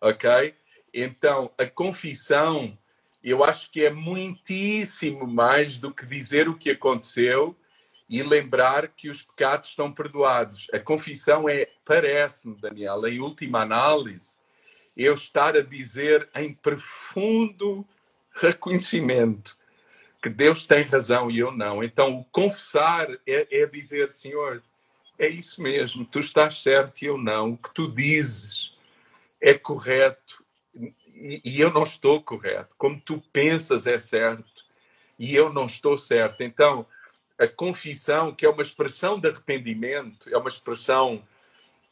ok? 0.00 0.54
Então 0.94 1.50
a 1.58 1.66
confissão 1.66 2.76
eu 3.22 3.44
acho 3.44 3.70
que 3.70 3.84
é 3.84 3.90
muitíssimo 3.90 5.26
mais 5.26 5.76
do 5.76 5.92
que 5.92 6.06
dizer 6.06 6.48
o 6.48 6.56
que 6.56 6.70
aconteceu 6.70 7.54
e 8.10 8.24
lembrar 8.24 8.88
que 8.88 9.08
os 9.08 9.22
pecados 9.22 9.68
estão 9.68 9.92
perdoados. 9.92 10.66
A 10.72 10.80
confissão 10.80 11.48
é, 11.48 11.68
parece-me, 11.84 12.60
Daniel, 12.60 13.06
em 13.06 13.20
última 13.20 13.62
análise, 13.62 14.36
eu 14.96 15.14
estar 15.14 15.56
a 15.56 15.62
dizer 15.62 16.28
em 16.34 16.52
profundo 16.52 17.86
reconhecimento 18.34 19.56
que 20.20 20.28
Deus 20.28 20.66
tem 20.66 20.82
razão 20.82 21.30
e 21.30 21.38
eu 21.38 21.52
não. 21.52 21.84
Então, 21.84 22.18
o 22.18 22.24
confessar 22.24 23.08
é, 23.24 23.46
é 23.48 23.66
dizer, 23.66 24.10
Senhor, 24.10 24.60
é 25.16 25.28
isso 25.28 25.62
mesmo, 25.62 26.04
tu 26.04 26.18
estás 26.18 26.60
certo 26.62 27.02
e 27.02 27.06
eu 27.06 27.16
não. 27.16 27.52
O 27.52 27.56
que 27.56 27.72
tu 27.72 27.94
dizes 27.94 28.76
é 29.40 29.54
correto 29.54 30.44
e, 30.74 31.40
e 31.44 31.60
eu 31.60 31.72
não 31.72 31.84
estou 31.84 32.20
correto. 32.20 32.74
Como 32.76 33.00
tu 33.00 33.22
pensas 33.32 33.86
é 33.86 34.00
certo 34.00 34.64
e 35.16 35.32
eu 35.32 35.52
não 35.52 35.66
estou 35.66 35.96
certo. 35.96 36.42
Então, 36.42 36.84
a 37.40 37.48
confissão, 37.48 38.34
que 38.34 38.44
é 38.44 38.50
uma 38.50 38.62
expressão 38.62 39.18
de 39.18 39.26
arrependimento, 39.26 40.28
é 40.28 40.36
uma 40.36 40.50
expressão, 40.50 41.26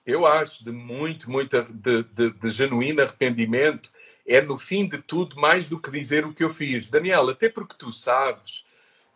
eu 0.04 0.26
acho, 0.26 0.62
de 0.62 0.70
muito, 0.70 1.30
muito 1.30 1.62
de, 1.62 2.02
de, 2.02 2.30
de, 2.32 2.50
genuíno 2.50 3.00
arrependimento, 3.00 3.90
é 4.26 4.42
no 4.42 4.58
fim 4.58 4.86
de 4.86 4.98
tudo 4.98 5.40
mais 5.40 5.66
do 5.66 5.80
que 5.80 5.90
dizer 5.90 6.26
o 6.26 6.34
que 6.34 6.44
eu 6.44 6.52
fiz. 6.52 6.90
Daniel, 6.90 7.30
até 7.30 7.48
porque 7.48 7.74
tu 7.78 7.90
sabes 7.90 8.66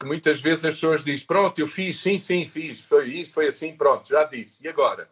que 0.01 0.07
muitas 0.07 0.41
vezes 0.41 0.65
as 0.65 0.75
pessoas 0.77 1.05
dizem, 1.05 1.27
pronto, 1.27 1.59
eu 1.59 1.69
fiz, 1.69 2.01
sim, 2.01 2.19
sim, 2.19 2.49
fiz, 2.49 2.81
foi 2.81 3.09
isso, 3.09 3.33
foi 3.35 3.49
assim, 3.49 3.77
pronto, 3.77 4.09
já 4.09 4.25
disse. 4.25 4.65
E 4.65 4.69
agora? 4.69 5.11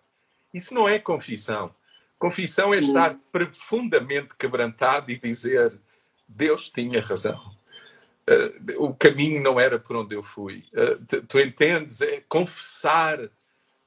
Isso 0.54 0.72
não 0.72 0.88
é 0.88 0.98
confissão. 0.98 1.74
Confissão 2.18 2.72
é 2.72 2.78
estar 2.78 3.14
profundamente 3.30 4.34
quebrantado 4.36 5.10
e 5.10 5.18
dizer: 5.18 5.78
Deus 6.26 6.70
tinha 6.70 7.00
razão. 7.00 7.59
Uh, 8.30 8.84
o 8.84 8.94
caminho 8.94 9.42
não 9.42 9.58
era 9.58 9.78
por 9.78 9.96
onde 9.96 10.14
eu 10.14 10.22
fui. 10.22 10.64
Uh, 10.72 11.04
tu, 11.04 11.22
tu 11.22 11.40
entendes? 11.40 12.00
É 12.00 12.22
confessar 12.28 13.18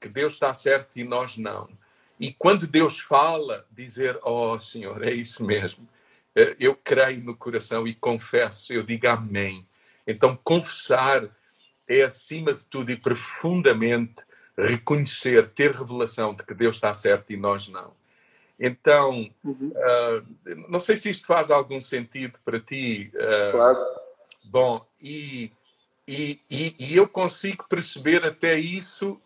que 0.02 0.10
Deus 0.10 0.34
está 0.34 0.54
certo 0.54 0.98
e 0.98 1.04
nós 1.06 1.38
não. 1.38 1.70
E 2.20 2.34
quando 2.34 2.68
Deus 2.68 3.00
fala, 3.00 3.66
dizer: 3.72 4.20
Oh 4.22 4.60
Senhor, 4.60 5.02
é 5.02 5.14
isso 5.14 5.46
mesmo. 5.46 5.88
Uh, 6.36 6.56
eu 6.60 6.76
creio 6.76 7.24
no 7.24 7.38
coração 7.38 7.88
e 7.88 7.94
confesso, 7.94 8.74
eu 8.74 8.84
digo 8.84 9.08
Amém. 9.08 9.66
Então, 10.06 10.38
confessar 10.44 11.30
é, 11.88 12.02
acima 12.02 12.54
de 12.54 12.66
tudo 12.66 12.92
e 12.92 12.98
profundamente, 12.98 14.24
reconhecer, 14.58 15.50
ter 15.50 15.72
revelação 15.72 16.34
de 16.34 16.44
que 16.44 16.54
Deus 16.54 16.76
está 16.76 16.94
certo 16.94 17.32
e 17.32 17.38
nós 17.38 17.68
não. 17.70 17.94
Então, 18.60 19.30
uhum. 19.44 19.72
uh, 19.76 20.70
não 20.70 20.80
sei 20.80 20.96
se 20.96 21.10
isto 21.10 21.26
faz 21.26 21.50
algum 21.50 21.82
sentido 21.82 22.38
para 22.46 22.60
ti. 22.60 23.12
Uh, 23.16 23.52
claro. 23.52 24.03
Bom, 24.44 24.86
e, 25.02 25.52
e, 26.08 26.40
e, 26.50 26.76
e, 26.78 26.96
eu 26.96 27.08
consigo 27.08 27.66
perceber 27.68 28.26
até 28.26 28.60
isso 28.60 29.18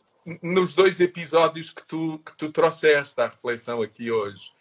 nos 0.41 0.73
dois 0.73 0.99
episódios 0.99 1.71
que 1.71 1.83
tu, 1.83 2.19
que 2.19 2.35
tu 2.37 2.51
trouxeste 2.51 3.19
à 3.19 3.27
reflexão 3.27 3.81
aqui 3.81 4.11
hoje. 4.11 4.51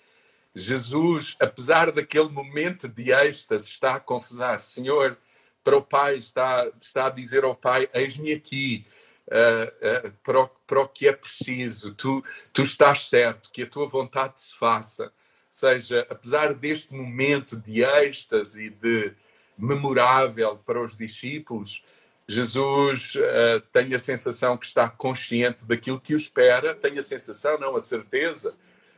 Jesus, 0.54 1.36
apesar 1.38 1.92
daquele 1.92 2.30
momento 2.30 2.88
de 2.88 3.12
êxtase, 3.12 3.68
está 3.68 3.96
a 3.96 4.00
confessar: 4.00 4.60
Senhor, 4.60 5.18
para 5.62 5.76
o 5.76 5.82
pai, 5.82 6.16
está, 6.16 6.66
está 6.80 7.06
a 7.06 7.10
dizer 7.10 7.44
ao 7.44 7.54
pai: 7.54 7.88
Eis-me 7.92 8.32
aqui. 8.32 8.86
Uh, 9.26 10.06
uh, 10.06 10.12
para, 10.22 10.40
o, 10.42 10.48
para 10.68 10.80
o 10.82 10.88
que 10.88 11.08
é 11.08 11.12
preciso, 11.12 11.92
tu, 11.96 12.24
tu 12.52 12.62
estás 12.62 13.08
certo, 13.08 13.50
que 13.50 13.64
a 13.64 13.66
tua 13.66 13.88
vontade 13.88 14.38
se 14.38 14.56
faça. 14.56 15.12
seja, 15.50 16.06
apesar 16.08 16.54
deste 16.54 16.94
momento 16.94 17.56
de 17.56 17.82
êxtase 17.82 18.66
e 18.66 18.70
de 18.70 19.12
memorável 19.58 20.56
para 20.64 20.82
os 20.82 20.96
discípulos, 20.96 21.82
Jesus 22.28 23.14
uh, 23.14 23.60
tem 23.72 23.94
a 23.94 23.98
sensação 23.98 24.56
que 24.56 24.66
está 24.66 24.88
consciente 24.88 25.58
daquilo 25.62 26.00
que 26.00 26.14
o 26.14 26.16
espera, 26.16 26.74
tem 26.74 26.98
a 26.98 27.02
sensação, 27.02 27.58
não 27.58 27.76
a 27.76 27.80
certeza, 27.80 28.54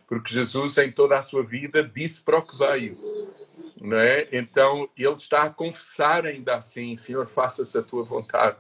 porque 0.07 0.33
Jesus 0.33 0.79
em 0.79 0.91
toda 0.91 1.19
a 1.19 1.23
sua 1.23 1.43
vida 1.43 1.83
disse 1.83 2.23
para 2.23 2.39
o 2.39 2.43
que 2.43 2.57
veio 2.57 2.97
não 3.81 3.99
é? 3.99 4.29
Então 4.33 4.89
ele 4.97 5.15
está 5.15 5.45
a 5.45 5.51
confessar 5.51 6.27
ainda 6.27 6.57
assim, 6.57 6.97
Senhor, 6.97 7.27
faça-se 7.27 7.77
a 7.79 7.83
tua 7.83 8.03
vontade 8.03 8.59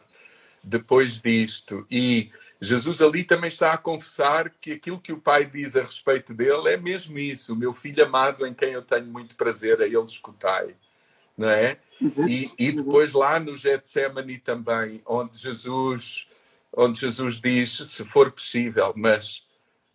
depois 0.62 1.20
disto. 1.20 1.86
E 1.90 2.30
Jesus 2.60 3.00
ali 3.00 3.24
também 3.24 3.48
está 3.48 3.72
a 3.72 3.78
confessar 3.78 4.50
que 4.50 4.72
aquilo 4.72 5.00
que 5.00 5.12
o 5.12 5.20
Pai 5.20 5.46
diz 5.46 5.76
a 5.76 5.82
respeito 5.82 6.34
dele 6.34 6.68
é 6.68 6.76
mesmo 6.76 7.18
isso, 7.18 7.56
meu 7.56 7.72
filho 7.72 8.04
amado 8.04 8.46
em 8.46 8.54
quem 8.54 8.72
eu 8.72 8.82
tenho 8.82 9.06
muito 9.06 9.36
prazer, 9.36 9.80
a 9.80 9.86
ele 9.86 10.04
escutai. 10.04 10.74
Não 11.38 11.48
é? 11.48 11.78
Uhum. 12.00 12.28
E, 12.28 12.52
e 12.58 12.72
depois 12.72 13.12
lá 13.12 13.38
no 13.38 13.56
Getsemane 13.56 14.38
também, 14.38 15.00
onde 15.06 15.38
Jesus, 15.38 16.26
onde 16.76 17.00
Jesus 17.00 17.40
diz, 17.40 17.76
se 17.76 18.04
for 18.04 18.32
possível, 18.32 18.92
mas 18.96 19.44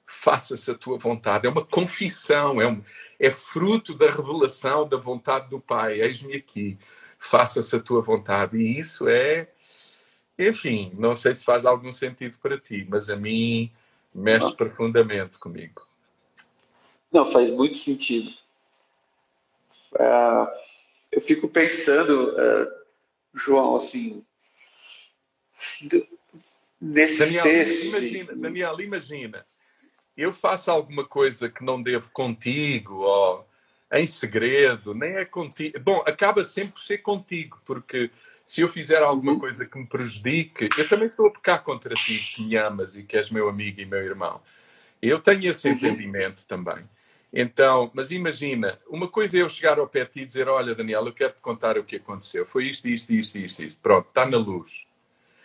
faça-se 0.06 0.72
a 0.72 0.74
tua 0.74 0.98
vontade. 0.98 1.46
É 1.46 1.50
uma 1.50 1.66
confissão, 1.66 2.62
é, 2.62 2.68
um, 2.68 2.82
é 3.20 3.30
fruto 3.30 3.94
da 3.94 4.10
revelação 4.10 4.88
da 4.88 4.96
vontade 4.96 5.50
do 5.50 5.60
Pai. 5.60 6.02
Eis-me 6.02 6.36
aqui, 6.36 6.78
faça-se 7.20 7.76
a 7.76 7.80
tua 7.82 8.02
vontade. 8.02 8.58
E 8.58 8.80
isso 8.80 9.10
é, 9.10 9.50
enfim, 10.40 10.94
não 10.98 11.14
sei 11.16 11.36
se 11.36 11.44
faz 11.44 11.66
algum 11.66 11.92
sentido 11.92 12.38
para 12.38 12.58
ti, 12.58 12.88
mas 12.90 13.10
a 13.10 13.18
mim 13.18 13.70
mexe 14.16 14.46
não. 14.46 14.56
profundamente 14.56 15.38
comigo. 15.38 15.82
Não, 17.12 17.26
faz 17.26 17.50
muito 17.50 17.78
sentido. 17.78 18.32
Uh, 19.94 20.48
eu 21.16 21.22
fico 21.22 21.48
pensando, 21.48 22.32
uh, 22.32 22.72
João, 23.34 23.76
assim, 23.76 24.26
nesses 26.82 27.20
Daniel, 27.20 27.44
textos. 27.44 27.86
Imagina, 27.86 28.36
Daniel, 28.36 28.82
imagina 28.82 29.46
eu 30.16 30.34
faço 30.34 30.70
alguma 30.72 31.06
coisa 31.06 31.50
que 31.50 31.64
não 31.64 31.82
devo 31.82 32.10
contigo 32.12 33.00
ou 33.00 33.48
em 33.92 34.08
segredo, 34.08 34.94
nem 34.94 35.16
é 35.16 35.26
contigo. 35.26 35.80
Bom, 35.80 36.04
acaba 36.06 36.44
sempre 36.46 36.74
por 36.74 36.82
ser 36.82 37.00
contigo, 37.00 37.60
porque 37.66 38.10
se 38.46 38.62
eu 38.62 38.70
fizer 38.70 39.02
alguma 39.02 39.34
uhum. 39.34 39.40
coisa 39.40 39.66
que 39.66 39.78
me 39.78 39.86
prejudique, 39.86 40.70
eu 40.78 40.88
também 40.88 41.08
estou 41.08 41.28
a 41.28 41.32
pecar 41.32 41.64
contra 41.64 41.94
ti, 41.94 42.20
que 42.36 42.44
me 42.44 42.56
amas 42.56 42.96
e 42.96 43.04
que 43.04 43.18
és 43.18 43.30
meu 43.30 43.50
amigo 43.50 43.82
e 43.82 43.86
meu 43.86 44.04
irmão. 44.04 44.42
Eu 45.02 45.20
tenho 45.20 45.46
esse 45.46 45.68
uhum. 45.68 45.74
entendimento 45.74 46.46
também. 46.46 46.88
Então, 47.36 47.90
mas 47.96 48.12
imagina, 48.12 48.78
uma 48.88 49.08
coisa 49.08 49.38
é 49.38 49.42
eu 49.42 49.50
chegar 49.50 49.80
ao 49.80 49.88
pé 49.88 50.06
de 50.06 50.12
ti 50.12 50.20
e 50.20 50.26
dizer: 50.26 50.48
Olha, 50.48 50.76
Daniel, 50.76 51.04
eu 51.08 51.14
quero 51.14 51.34
te 51.34 51.42
contar 51.42 51.80
o 51.80 51.84
que 51.84 51.96
aconteceu. 51.96 52.46
Foi 52.46 52.66
isto, 52.66 52.88
isto, 52.88 53.12
isto, 53.12 53.38
isto, 53.40 53.64
isto. 53.64 53.80
Pronto, 53.82 54.08
está 54.08 54.24
na 54.28 54.38
luz. 54.38 54.86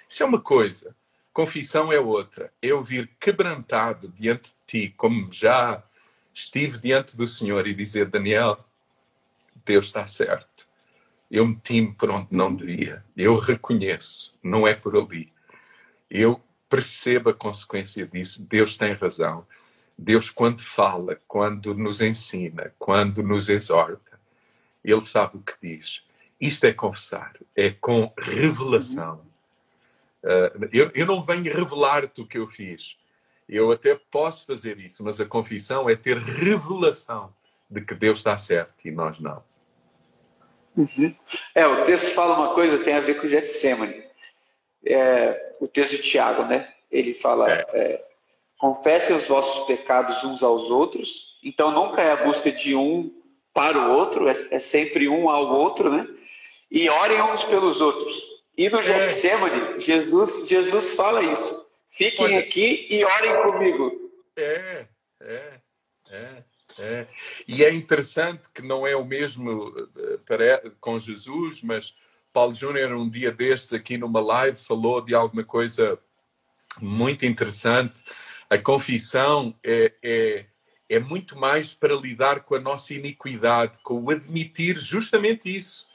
Isso 0.06 0.22
é 0.22 0.26
uma 0.26 0.40
coisa. 0.40 0.94
Confissão 1.32 1.90
é 1.90 1.98
outra. 1.98 2.52
Eu 2.60 2.84
vir 2.84 3.10
quebrantado 3.18 4.08
diante 4.08 4.50
de 4.50 4.56
ti, 4.66 4.94
como 4.96 5.32
já 5.32 5.82
estive 6.34 6.78
diante 6.78 7.16
do 7.16 7.26
Senhor 7.26 7.66
e 7.66 7.74
dizer, 7.74 8.10
Daniel, 8.10 8.62
Deus 9.64 9.86
está 9.86 10.06
certo. 10.06 10.68
Eu 11.30 11.46
meti-me 11.46 11.94
por 11.94 12.10
onde 12.10 12.28
não 12.30 12.54
devia. 12.54 13.02
Eu 13.16 13.38
reconheço, 13.38 14.32
não 14.42 14.68
é 14.68 14.74
por 14.74 14.94
ali. 14.94 15.32
Eu 16.10 16.40
percebo 16.68 17.30
a 17.30 17.34
consequência 17.34 18.06
disso. 18.06 18.46
Deus 18.46 18.76
tem 18.76 18.92
razão. 18.92 19.46
Deus, 19.98 20.30
quando 20.30 20.62
fala, 20.62 21.18
quando 21.26 21.74
nos 21.74 22.00
ensina, 22.00 22.72
quando 22.78 23.20
nos 23.20 23.48
exorta, 23.48 24.20
Ele 24.84 25.02
sabe 25.02 25.38
o 25.38 25.40
que 25.40 25.54
diz. 25.60 26.02
Isto 26.40 26.66
é 26.66 26.72
confessar, 26.72 27.34
é 27.56 27.70
com 27.70 28.12
revelação. 28.16 29.20
Uh, 30.22 30.68
eu, 30.72 30.90
eu 30.94 31.04
não 31.04 31.22
venho 31.22 31.52
revelar-te 31.52 32.20
o 32.20 32.26
que 32.26 32.38
eu 32.38 32.46
fiz. 32.46 32.96
Eu 33.48 33.72
até 33.72 33.98
posso 34.10 34.46
fazer 34.46 34.78
isso, 34.78 35.02
mas 35.02 35.20
a 35.20 35.26
confissão 35.26 35.90
é 35.90 35.96
ter 35.96 36.18
revelação 36.18 37.34
de 37.68 37.80
que 37.80 37.94
Deus 37.94 38.18
está 38.18 38.38
certo 38.38 38.86
e 38.86 38.92
nós 38.92 39.18
não. 39.18 39.42
Uhum. 40.76 41.14
É, 41.56 41.66
o 41.66 41.84
texto 41.84 42.14
fala 42.14 42.38
uma 42.38 42.54
coisa 42.54 42.84
tem 42.84 42.94
a 42.94 43.00
ver 43.00 43.14
com 43.14 43.26
o 43.26 43.28
Getsemane. 43.28 44.04
É, 44.86 45.54
o 45.60 45.66
texto 45.66 45.96
de 45.96 46.02
Tiago, 46.02 46.44
né? 46.44 46.72
Ele 46.90 47.14
fala: 47.14 47.50
é. 47.50 47.66
É, 47.72 48.07
confessem 48.58 49.16
os 49.16 49.26
vossos 49.26 49.66
pecados 49.66 50.22
uns 50.24 50.42
aos 50.42 50.70
outros. 50.70 51.38
Então 51.42 51.70
nunca 51.70 52.02
é 52.02 52.12
a 52.12 52.24
busca 52.24 52.50
de 52.50 52.74
um 52.74 53.14
para 53.54 53.78
o 53.78 53.92
outro, 53.92 54.28
é, 54.28 54.32
é 54.50 54.58
sempre 54.58 55.08
um 55.08 55.30
ao 55.30 55.46
outro, 55.54 55.90
né? 55.90 56.06
E 56.70 56.88
orem 56.90 57.22
uns 57.22 57.44
pelos 57.44 57.80
outros. 57.80 58.22
E 58.56 58.68
no 58.68 58.80
é. 58.80 58.82
Getsemane, 58.82 59.78
Jesus, 59.78 60.48
Jesus 60.48 60.92
fala 60.92 61.22
isso. 61.22 61.64
Fiquem 61.90 62.26
Olha, 62.26 62.38
aqui 62.40 62.86
e 62.90 63.04
orem 63.04 63.42
comigo. 63.42 64.10
É, 64.36 64.86
é, 65.20 65.52
é, 66.10 66.44
é. 66.78 67.06
E 67.46 67.64
é 67.64 67.72
interessante 67.72 68.48
que 68.52 68.62
não 68.62 68.86
é 68.86 68.94
o 68.94 69.04
mesmo 69.04 69.72
eh, 70.28 70.70
com 70.80 70.98
Jesus, 70.98 71.62
mas 71.62 71.94
Paulo 72.32 72.54
Júnior, 72.54 72.92
um 72.92 73.08
dia 73.08 73.32
destes, 73.32 73.72
aqui 73.72 73.96
numa 73.98 74.20
live, 74.20 74.56
falou 74.56 75.00
de 75.00 75.14
alguma 75.14 75.42
coisa 75.42 75.98
muito 76.80 77.26
interessante. 77.26 78.04
A 78.50 78.58
confissão 78.58 79.54
é, 79.64 79.92
é, 80.02 80.46
é 80.88 80.98
muito 80.98 81.36
mais 81.36 81.74
para 81.74 81.94
lidar 81.94 82.40
com 82.40 82.54
a 82.54 82.60
nossa 82.60 82.94
iniquidade, 82.94 83.78
com 83.82 84.02
o 84.02 84.10
admitir 84.10 84.78
justamente 84.78 85.54
isso 85.54 85.86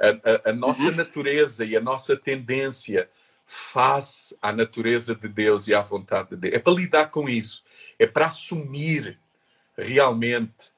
a, 0.00 0.48
a, 0.48 0.50
a 0.50 0.52
nossa 0.52 0.82
uhum. 0.82 0.96
natureza 0.96 1.64
e 1.64 1.76
a 1.76 1.80
nossa 1.80 2.16
tendência 2.16 3.08
face 3.46 4.36
à 4.40 4.52
natureza 4.52 5.14
de 5.14 5.28
Deus 5.28 5.68
e 5.68 5.74
à 5.74 5.82
vontade 5.82 6.30
de 6.30 6.36
Deus. 6.36 6.54
É 6.54 6.58
para 6.58 6.72
lidar 6.72 7.10
com 7.10 7.28
isso. 7.28 7.62
É 7.98 8.06
para 8.06 8.26
assumir 8.26 9.18
realmente 9.76 10.72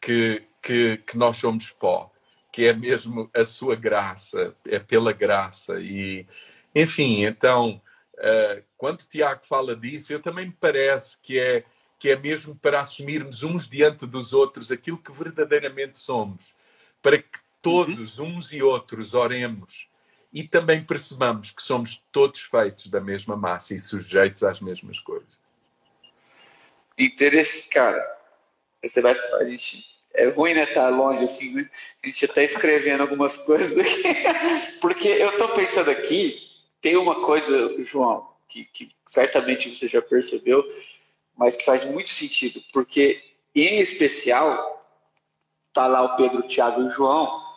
que, 0.00 0.42
que, 0.62 0.98
que 0.98 1.16
nós 1.16 1.36
somos 1.36 1.70
pó, 1.70 2.10
que 2.52 2.66
é 2.66 2.72
mesmo 2.72 3.30
a 3.34 3.44
sua 3.44 3.74
graça, 3.74 4.54
é 4.66 4.78
pela 4.78 5.12
graça. 5.12 5.80
E, 5.80 6.26
enfim, 6.74 7.24
então, 7.24 7.80
uh, 8.20 8.64
quando 8.76 9.06
Tiago 9.06 9.44
fala 9.44 9.74
disso, 9.74 10.12
eu 10.12 10.22
também 10.22 10.46
me 10.46 10.56
parece 10.58 11.18
que 11.22 11.38
é, 11.38 11.64
que 11.98 12.10
é 12.10 12.16
mesmo 12.16 12.54
para 12.54 12.80
assumirmos 12.80 13.42
uns 13.42 13.68
diante 13.68 14.06
dos 14.06 14.32
outros 14.32 14.70
aquilo 14.70 14.98
que 14.98 15.12
verdadeiramente 15.12 15.98
somos, 15.98 16.54
para 17.02 17.18
que 17.18 17.38
todos, 17.60 18.18
uhum. 18.18 18.36
uns 18.36 18.52
e 18.52 18.62
outros, 18.62 19.14
oremos 19.14 19.90
e 20.32 20.44
também 20.44 20.82
percebamos 20.82 21.50
que 21.50 21.62
somos 21.62 22.02
todos 22.12 22.42
feitos 22.42 22.88
da 22.88 23.00
mesma 23.00 23.36
massa 23.36 23.74
e 23.74 23.80
sujeitos 23.80 24.42
às 24.42 24.60
mesmas 24.60 24.98
coisas. 25.00 25.40
Interesse, 26.96 27.68
cara, 27.68 28.00
você 28.82 29.00
vai 29.00 29.16
a 29.40 29.44
gente 29.44 29.90
é 30.14 30.28
ruim 30.28 30.54
né 30.54 30.64
estar 30.64 30.82
tá 30.82 30.88
longe 30.88 31.24
assim, 31.24 31.54
né? 31.54 31.68
A 32.02 32.06
gente 32.06 32.24
está 32.24 32.42
escrevendo 32.42 33.00
algumas 33.00 33.36
coisas 33.36 33.78
aqui, 33.78 34.02
porque 34.80 35.08
eu 35.08 35.30
estou 35.30 35.48
pensando 35.50 35.90
aqui, 35.90 36.49
tem 36.80 36.96
uma 36.96 37.22
coisa, 37.22 37.82
João, 37.82 38.28
que, 38.48 38.64
que 38.64 38.94
certamente 39.06 39.74
você 39.74 39.86
já 39.86 40.00
percebeu, 40.00 40.66
mas 41.36 41.56
que 41.56 41.64
faz 41.64 41.84
muito 41.84 42.10
sentido, 42.10 42.62
porque 42.72 43.22
em 43.54 43.80
especial 43.80 44.78
tá 45.72 45.86
lá 45.86 46.02
o 46.02 46.16
Pedro, 46.16 46.40
o 46.40 46.46
Tiago 46.46 46.82
e 46.82 46.84
o 46.84 46.90
João, 46.90 47.48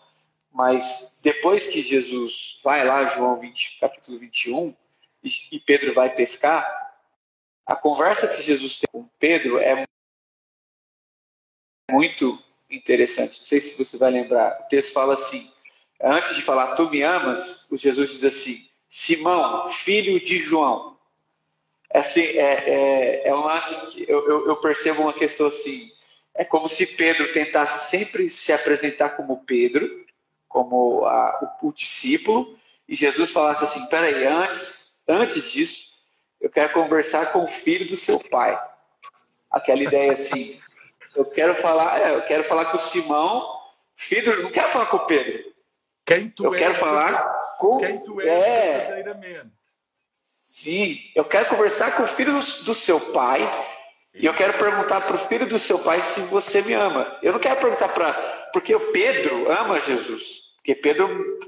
mas 0.52 1.20
depois 1.24 1.68
que 1.68 1.82
Jesus 1.82 2.60
vai 2.64 2.86
lá, 2.86 3.06
João 3.06 3.40
20, 3.40 3.80
capítulo 3.80 4.18
21, 4.18 4.76
e 5.52 5.60
Pedro 5.60 5.94
vai 5.94 6.14
pescar, 6.14 6.66
a 7.66 7.76
conversa 7.76 8.28
que 8.28 8.42
Jesus 8.42 8.78
tem 8.78 8.90
com 8.92 9.08
Pedro 9.18 9.58
é 9.58 9.86
muito 11.90 12.42
interessante. 12.70 13.38
Não 13.38 13.46
sei 13.46 13.62
se 13.62 13.82
você 13.82 13.98
vai 13.98 14.12
lembrar. 14.12 14.62
O 14.62 14.68
texto 14.68 14.94
fala 14.94 15.14
assim: 15.14 15.50
antes 16.02 16.36
de 16.36 16.42
falar, 16.42 16.76
tu 16.76 16.90
me 16.90 17.02
amas, 17.02 17.72
o 17.72 17.78
Jesus 17.78 18.12
diz 18.12 18.24
assim: 18.24 18.68
Simão, 18.96 19.68
filho 19.70 20.24
de 20.24 20.38
João. 20.38 20.96
É, 21.90 21.98
assim, 21.98 22.22
é, 22.22 23.24
é, 23.24 23.28
é 23.28 23.34
um 23.34 23.44
lance 23.44 23.88
que 23.88 24.06
eu, 24.08 24.24
eu, 24.30 24.48
eu 24.50 24.56
percebo 24.58 25.02
uma 25.02 25.14
questão 25.14 25.48
assim. 25.48 25.92
É 26.36 26.46
como 26.46 26.70
se 26.70 26.86
Pedro 26.86 27.34
tentasse 27.34 27.90
sempre 27.90 28.30
se 28.30 28.54
apresentar 28.54 29.18
como 29.18 29.44
Pedro, 29.46 30.06
como 30.48 31.06
a, 31.06 31.58
o, 31.60 31.70
o, 31.70 31.74
discípulo, 31.74 32.56
e 32.88 32.94
Jesus 32.94 33.32
falasse 33.32 33.64
assim: 33.64 33.84
peraí, 33.88 34.28
antes, 34.28 35.02
antes 35.08 35.52
disso, 35.52 35.98
eu 36.40 36.52
quero 36.52 36.72
conversar 36.72 37.32
com 37.32 37.46
o 37.46 37.48
filho 37.48 37.88
do 37.88 37.98
seu 37.98 38.20
pai. 38.20 38.62
Aquela 39.50 39.82
ideia 39.82 40.12
assim, 40.12 40.62
eu 41.16 41.26
quero 41.26 41.56
falar, 41.56 42.00
é, 42.00 42.16
eu 42.16 42.22
quero 42.22 42.44
falar 42.44 42.66
com 42.66 42.78
o 42.78 42.80
Simão, 42.80 43.60
filho, 43.96 44.44
não 44.44 44.52
quero 44.52 44.70
falar 44.70 44.86
com 44.86 44.98
o 44.98 45.08
Pedro. 45.08 45.52
Quem 46.06 46.30
tu 46.30 46.46
eu 46.46 46.54
és, 46.54 46.62
quero 46.62 46.76
falar. 46.76 47.43
Com 47.58 47.78
quem 47.78 48.00
tu 48.00 48.20
és 48.22 48.28
é, 48.28 48.78
verdadeiramente. 48.80 49.54
Sim, 50.24 50.98
eu 51.16 51.26
quero 51.26 51.50
conversar 51.50 51.96
com 51.96 52.04
o 52.04 52.08
filho 52.08 52.32
do, 52.32 52.64
do 52.64 52.76
seu 52.76 53.00
pai 53.00 53.42
e 54.14 54.26
eu 54.26 54.34
quero 54.34 54.54
perguntar 54.58 55.02
para 55.02 55.16
o 55.16 55.20
filho 55.20 55.48
do 55.48 55.58
seu 55.58 55.80
pai 55.80 56.02
se 56.02 56.22
você 56.22 56.62
me 56.62 56.74
ama. 56.74 57.18
Eu 57.24 57.34
não 57.34 57.40
quero 57.40 57.60
perguntar 57.60 57.90
para. 57.90 58.14
Porque 58.54 58.76
o 58.76 58.92
Pedro 58.92 59.52
ama 59.52 59.80
Jesus. 59.82 60.44
Porque 60.58 60.76
Pedro 60.76 61.40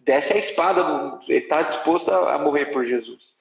desce 0.00 0.32
a 0.32 0.36
espada, 0.36 1.18
ele 1.28 1.38
está 1.38 1.62
disposto 1.62 2.10
a, 2.10 2.34
a 2.34 2.38
morrer 2.38 2.66
por 2.66 2.84
Jesus. 2.84 3.34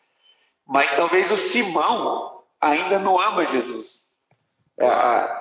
Mas 0.65 0.93
talvez 0.93 1.31
o 1.31 1.37
Simão 1.37 2.43
ainda 2.61 2.99
não 2.99 3.19
ama 3.19 3.45
Jesus. 3.47 4.07
É, 4.79 4.87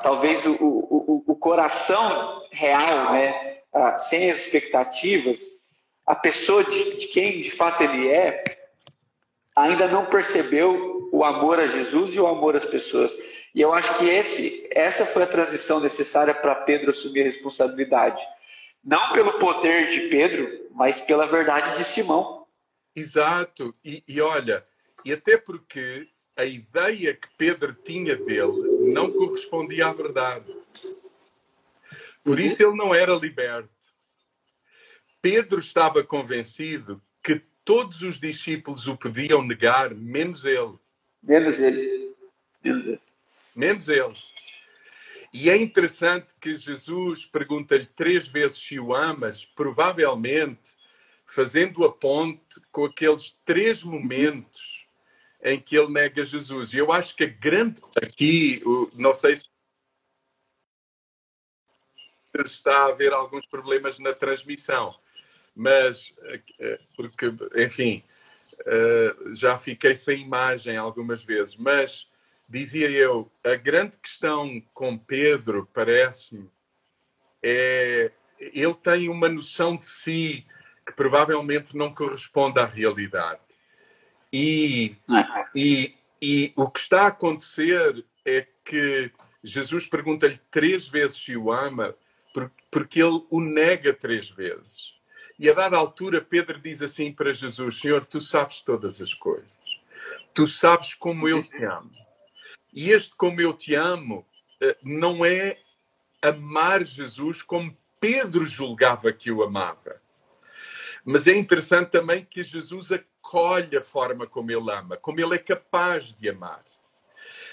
talvez 0.02 0.46
o, 0.46 0.54
o, 0.54 1.24
o, 1.26 1.36
coração 1.36 2.42
real, 2.50 3.12
né, 3.12 3.60
sem 3.98 4.30
as 4.30 4.38
expectativas, 4.38 5.65
a 6.06 6.14
pessoa 6.14 6.62
de, 6.62 6.96
de 6.96 7.08
quem 7.08 7.40
de 7.40 7.50
fato 7.50 7.82
ele 7.82 8.08
é, 8.08 8.44
ainda 9.54 9.88
não 9.88 10.06
percebeu 10.06 11.08
o 11.12 11.24
amor 11.24 11.58
a 11.58 11.66
Jesus 11.66 12.14
e 12.14 12.20
o 12.20 12.26
amor 12.26 12.54
às 12.54 12.64
pessoas. 12.64 13.16
E 13.54 13.60
eu 13.60 13.72
acho 13.72 13.98
que 13.98 14.04
esse, 14.04 14.68
essa 14.70 15.04
foi 15.04 15.22
a 15.22 15.26
transição 15.26 15.80
necessária 15.80 16.34
para 16.34 16.54
Pedro 16.54 16.90
assumir 16.90 17.22
a 17.22 17.24
responsabilidade. 17.24 18.22
Não 18.84 19.12
pelo 19.12 19.32
poder 19.38 19.88
de 19.88 20.02
Pedro, 20.08 20.68
mas 20.72 21.00
pela 21.00 21.26
verdade 21.26 21.76
de 21.76 21.84
Simão. 21.84 22.46
Exato. 22.94 23.72
E, 23.84 24.04
e 24.06 24.20
olha, 24.20 24.64
e 25.04 25.12
até 25.12 25.36
porque 25.36 26.06
a 26.36 26.44
ideia 26.44 27.14
que 27.14 27.28
Pedro 27.36 27.74
tinha 27.74 28.14
dele 28.14 28.92
não 28.92 29.10
correspondia 29.10 29.86
à 29.86 29.92
verdade. 29.92 30.54
Por 32.22 32.38
isso 32.38 32.62
ele 32.62 32.76
não 32.76 32.94
era 32.94 33.14
liberto. 33.14 33.70
Pedro 35.28 35.58
estava 35.58 36.04
convencido 36.04 37.02
que 37.20 37.42
todos 37.64 38.00
os 38.02 38.20
discípulos 38.20 38.86
o 38.86 38.96
podiam 38.96 39.42
negar, 39.42 39.92
menos 39.92 40.44
ele. 40.44 40.78
Menos 41.20 41.58
ele. 41.58 42.14
Menos 42.62 42.86
ele. 42.86 43.00
Menos 43.56 43.88
ele. 43.88 44.14
E 45.32 45.50
é 45.50 45.56
interessante 45.56 46.32
que 46.40 46.54
Jesus 46.54 47.26
pergunta-lhe 47.26 47.86
três 47.86 48.28
vezes 48.28 48.56
se 48.56 48.78
o 48.78 48.94
amas, 48.94 49.44
provavelmente 49.44 50.76
fazendo 51.26 51.84
a 51.84 51.92
ponte 51.92 52.60
com 52.70 52.84
aqueles 52.84 53.36
três 53.44 53.82
momentos 53.82 54.86
em 55.42 55.58
que 55.58 55.76
ele 55.76 55.90
nega 55.90 56.24
Jesus. 56.24 56.72
E 56.72 56.78
eu 56.78 56.92
acho 56.92 57.16
que 57.16 57.24
a 57.24 57.26
grande 57.26 57.82
aqui, 58.00 58.62
não 58.94 59.12
sei 59.12 59.34
se 59.34 59.50
está 62.44 62.82
a 62.82 62.86
haver 62.90 63.12
alguns 63.12 63.44
problemas 63.44 63.98
na 63.98 64.14
transmissão, 64.14 64.94
mas 65.56 66.12
eh, 66.60 66.78
porque, 66.94 67.32
enfim, 67.56 68.04
eh, 68.66 69.16
já 69.32 69.58
fiquei 69.58 69.94
sem 69.94 70.20
imagem 70.20 70.76
algumas 70.76 71.24
vezes, 71.24 71.56
mas 71.56 72.06
dizia 72.48 72.90
eu, 72.90 73.30
a 73.42 73.54
grande 73.56 73.96
questão 73.96 74.62
com 74.74 74.98
Pedro, 74.98 75.68
parece-me, 75.72 76.48
é 77.42 78.12
ele 78.38 78.74
tem 78.74 79.08
uma 79.08 79.28
noção 79.28 79.76
de 79.76 79.86
si 79.86 80.44
que 80.86 80.92
provavelmente 80.92 81.76
não 81.76 81.92
corresponde 81.92 82.58
à 82.58 82.66
realidade. 82.66 83.40
E, 84.32 84.94
é. 85.10 85.44
e, 85.54 85.94
e 86.20 86.52
o 86.54 86.68
que 86.68 86.78
está 86.78 87.04
a 87.04 87.06
acontecer 87.06 88.04
é 88.24 88.46
que 88.64 89.10
Jesus 89.42 89.86
pergunta-lhe 89.86 90.38
três 90.50 90.86
vezes 90.86 91.16
se 91.16 91.36
o 91.36 91.50
ama, 91.50 91.94
porque 92.70 93.00
ele 93.00 93.24
o 93.30 93.40
nega 93.40 93.94
três 93.94 94.28
vezes. 94.28 94.95
E 95.38 95.50
a 95.50 95.52
dada 95.52 95.76
altura, 95.76 96.22
Pedro 96.22 96.58
diz 96.58 96.80
assim 96.80 97.12
para 97.12 97.32
Jesus: 97.32 97.80
Senhor, 97.80 98.06
tu 98.06 98.20
sabes 98.20 98.60
todas 98.60 99.00
as 99.00 99.12
coisas, 99.12 99.58
tu 100.32 100.46
sabes 100.46 100.94
como 100.94 101.28
eu 101.28 101.42
te 101.42 101.64
amo. 101.64 101.90
E 102.72 102.90
este 102.90 103.14
como 103.14 103.40
eu 103.40 103.52
te 103.52 103.74
amo 103.74 104.26
eh, 104.60 104.76
não 104.82 105.24
é 105.24 105.58
amar 106.22 106.84
Jesus 106.84 107.42
como 107.42 107.76
Pedro 108.00 108.44
julgava 108.46 109.12
que 109.12 109.30
o 109.30 109.42
amava. 109.42 110.00
Mas 111.04 111.26
é 111.26 111.36
interessante 111.36 111.90
também 111.90 112.24
que 112.24 112.42
Jesus 112.42 112.90
acolhe 112.92 113.76
a 113.76 113.82
forma 113.82 114.26
como 114.26 114.50
ele 114.50 114.70
ama, 114.70 114.96
como 114.96 115.20
ele 115.20 115.34
é 115.34 115.38
capaz 115.38 116.12
de 116.12 116.28
amar. 116.28 116.64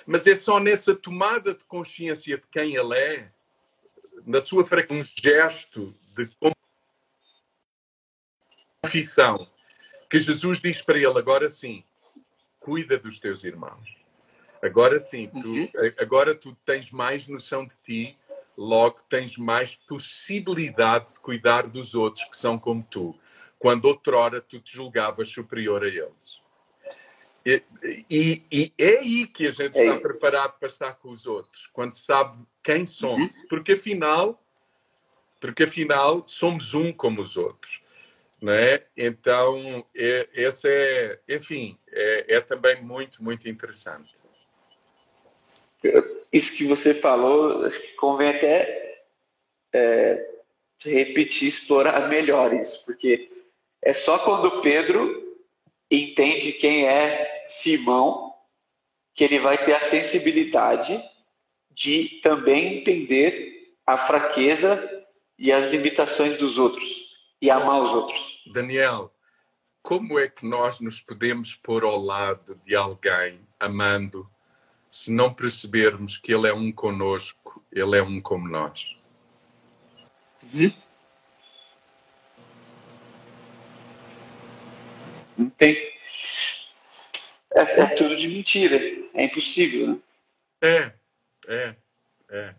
Mas 0.05 0.25
é 0.27 0.35
só 0.35 0.59
nessa 0.59 0.95
tomada 0.95 1.53
de 1.53 1.63
consciência 1.65 2.37
de 2.37 2.47
quem 2.47 2.75
ele 2.75 2.97
é, 2.97 3.31
na 4.25 4.41
sua 4.41 4.65
fraqueza, 4.65 5.01
um 5.01 5.05
gesto 5.21 5.95
de 6.15 6.25
confissão, 8.83 9.47
que 10.09 10.19
Jesus 10.19 10.59
diz 10.59 10.81
para 10.81 10.97
ele: 10.97 11.17
agora 11.17 11.49
sim, 11.49 11.83
cuida 12.59 12.99
dos 12.99 13.19
teus 13.19 13.43
irmãos. 13.43 13.97
Agora 14.61 14.99
sim, 14.99 15.29
tu, 15.41 15.47
uhum. 15.47 15.69
agora 15.99 16.35
tu 16.35 16.55
tens 16.65 16.91
mais 16.91 17.27
noção 17.27 17.65
de 17.65 17.75
ti, 17.77 18.17
logo 18.57 19.01
tens 19.09 19.37
mais 19.37 19.75
possibilidade 19.75 21.13
de 21.13 21.19
cuidar 21.19 21.67
dos 21.67 21.95
outros 21.95 22.25
que 22.25 22.37
são 22.37 22.57
como 22.57 22.85
tu 22.89 23.17
quando 23.63 23.85
outrora 23.85 24.41
tu 24.41 24.59
te 24.59 24.75
julgavas 24.75 25.29
superior 25.29 25.85
a 25.85 25.87
eles. 25.87 26.43
E, 27.45 27.63
e, 28.09 28.43
e 28.51 28.73
é 28.77 28.99
aí 28.99 29.25
que 29.25 29.47
a 29.47 29.51
gente 29.51 29.77
é 29.77 29.83
está 29.83 29.95
isso. 29.95 30.01
preparado 30.01 30.59
para 30.59 30.67
estar 30.67 30.93
com 30.95 31.09
os 31.09 31.25
outros, 31.25 31.69
quando 31.71 31.93
sabe 31.93 32.37
quem 32.61 32.85
somos, 32.85 33.33
uhum. 33.33 33.47
porque 33.47 33.71
afinal, 33.71 34.41
porque 35.39 35.63
afinal 35.63 36.27
somos 36.27 36.73
um 36.73 36.91
como 36.91 37.21
os 37.21 37.37
outros. 37.37 37.81
É? 38.51 38.85
Então, 38.97 39.85
é, 39.95 40.27
esse 40.33 40.67
é, 40.67 41.19
enfim, 41.29 41.77
é, 41.91 42.35
é 42.35 42.41
também 42.41 42.81
muito, 42.81 43.23
muito 43.23 43.47
interessante. 43.47 44.11
Isso 46.31 46.55
que 46.55 46.65
você 46.65 46.93
falou, 46.93 47.65
acho 47.65 47.79
que 47.79 47.93
convém 47.93 48.29
até 48.29 49.03
é, 49.73 50.29
repetir, 50.83 51.47
explorar 51.47 52.07
melhor 52.09 52.53
isso, 52.53 52.83
porque 52.85 53.29
é 53.81 53.93
só 53.93 54.17
quando 54.19 54.61
Pedro 54.61 55.37
entende 55.91 56.53
quem 56.53 56.87
é 56.87 57.45
Simão 57.47 58.33
que 59.13 59.23
ele 59.23 59.39
vai 59.39 59.63
ter 59.63 59.73
a 59.73 59.79
sensibilidade 59.79 61.01
de 61.69 62.19
também 62.21 62.77
entender 62.77 63.75
a 63.85 63.97
fraqueza 63.97 65.05
e 65.37 65.51
as 65.51 65.71
limitações 65.71 66.37
dos 66.37 66.57
outros 66.57 67.03
e 67.41 67.49
amar 67.51 67.81
os 67.83 67.91
outros. 67.91 68.32
Daniel, 68.51 69.13
como 69.81 70.17
é 70.19 70.27
que 70.27 70.45
nós 70.45 70.79
nos 70.79 71.01
podemos 71.01 71.55
pôr 71.55 71.83
ao 71.83 71.99
lado 71.99 72.55
de 72.63 72.75
alguém 72.75 73.39
amando 73.59 74.29
se 74.91 75.11
não 75.11 75.33
percebermos 75.33 76.17
que 76.17 76.33
ele 76.33 76.47
é 76.47 76.53
um 76.53 76.71
conosco, 76.71 77.65
ele 77.71 77.97
é 77.97 78.03
um 78.03 78.21
como 78.21 78.47
nós? 78.47 78.95
Uhum. 80.53 80.71
Não 85.37 85.49
tem. 85.49 85.75
É, 87.55 87.61
é, 87.61 87.85
tudo 87.95 88.15
de 88.15 88.27
mentira. 88.27 88.77
É 89.13 89.23
impossível, 89.25 89.87
né? 89.87 89.99
É, 90.61 90.93
é, 91.47 91.75
é. 92.29 92.55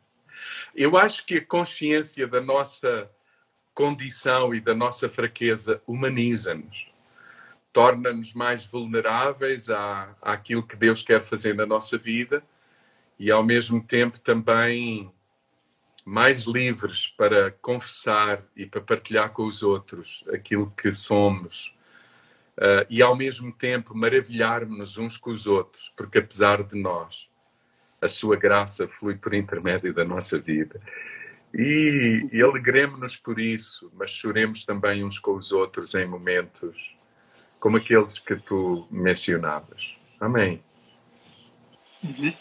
Eu 0.74 0.96
acho 0.96 1.24
que 1.24 1.36
a 1.36 1.46
consciência 1.46 2.26
da 2.26 2.40
nossa 2.40 3.10
condição 3.74 4.54
e 4.54 4.60
da 4.60 4.74
nossa 4.74 5.08
fraqueza 5.08 5.82
humaniza-nos, 5.86 6.86
torna-nos 7.72 8.32
mais 8.32 8.64
vulneráveis 8.64 9.68
à, 9.68 10.14
àquilo 10.22 10.62
que 10.62 10.76
Deus 10.76 11.02
quer 11.02 11.24
fazer 11.24 11.54
na 11.54 11.66
nossa 11.66 11.98
vida 11.98 12.42
e, 13.18 13.30
ao 13.30 13.42
mesmo 13.42 13.82
tempo, 13.82 14.20
também 14.20 15.12
mais 16.04 16.44
livres 16.44 17.08
para 17.08 17.50
confessar 17.50 18.42
e 18.54 18.66
para 18.66 18.80
partilhar 18.80 19.30
com 19.30 19.44
os 19.44 19.62
outros 19.62 20.22
aquilo 20.32 20.70
que 20.70 20.92
somos 20.92 21.74
uh, 22.58 22.86
e 22.90 23.02
ao 23.02 23.16
mesmo 23.16 23.50
tempo 23.52 23.96
maravilharmos 23.96 24.98
uns 24.98 25.16
com 25.16 25.30
os 25.30 25.46
outros, 25.46 25.92
porque 25.96 26.18
apesar 26.18 26.62
de 26.62 26.76
nós, 26.76 27.28
a 28.02 28.08
sua 28.08 28.36
graça 28.36 28.86
flui 28.86 29.16
por 29.16 29.32
intermédio 29.32 29.94
da 29.94 30.04
nossa 30.04 30.38
vida. 30.38 30.80
E, 31.56 32.28
e 32.32 32.42
alegremos-nos 32.42 33.16
por 33.16 33.38
isso, 33.38 33.90
mas 33.94 34.10
choremos 34.10 34.64
também 34.64 35.04
uns 35.04 35.20
com 35.20 35.36
os 35.36 35.52
outros 35.52 35.94
em 35.94 36.04
momentos 36.04 36.96
como 37.60 37.76
aqueles 37.76 38.18
que 38.18 38.36
tu 38.36 38.86
mencionavas. 38.90 39.96
Amém. 40.20 40.62
Uhum. 42.02 42.32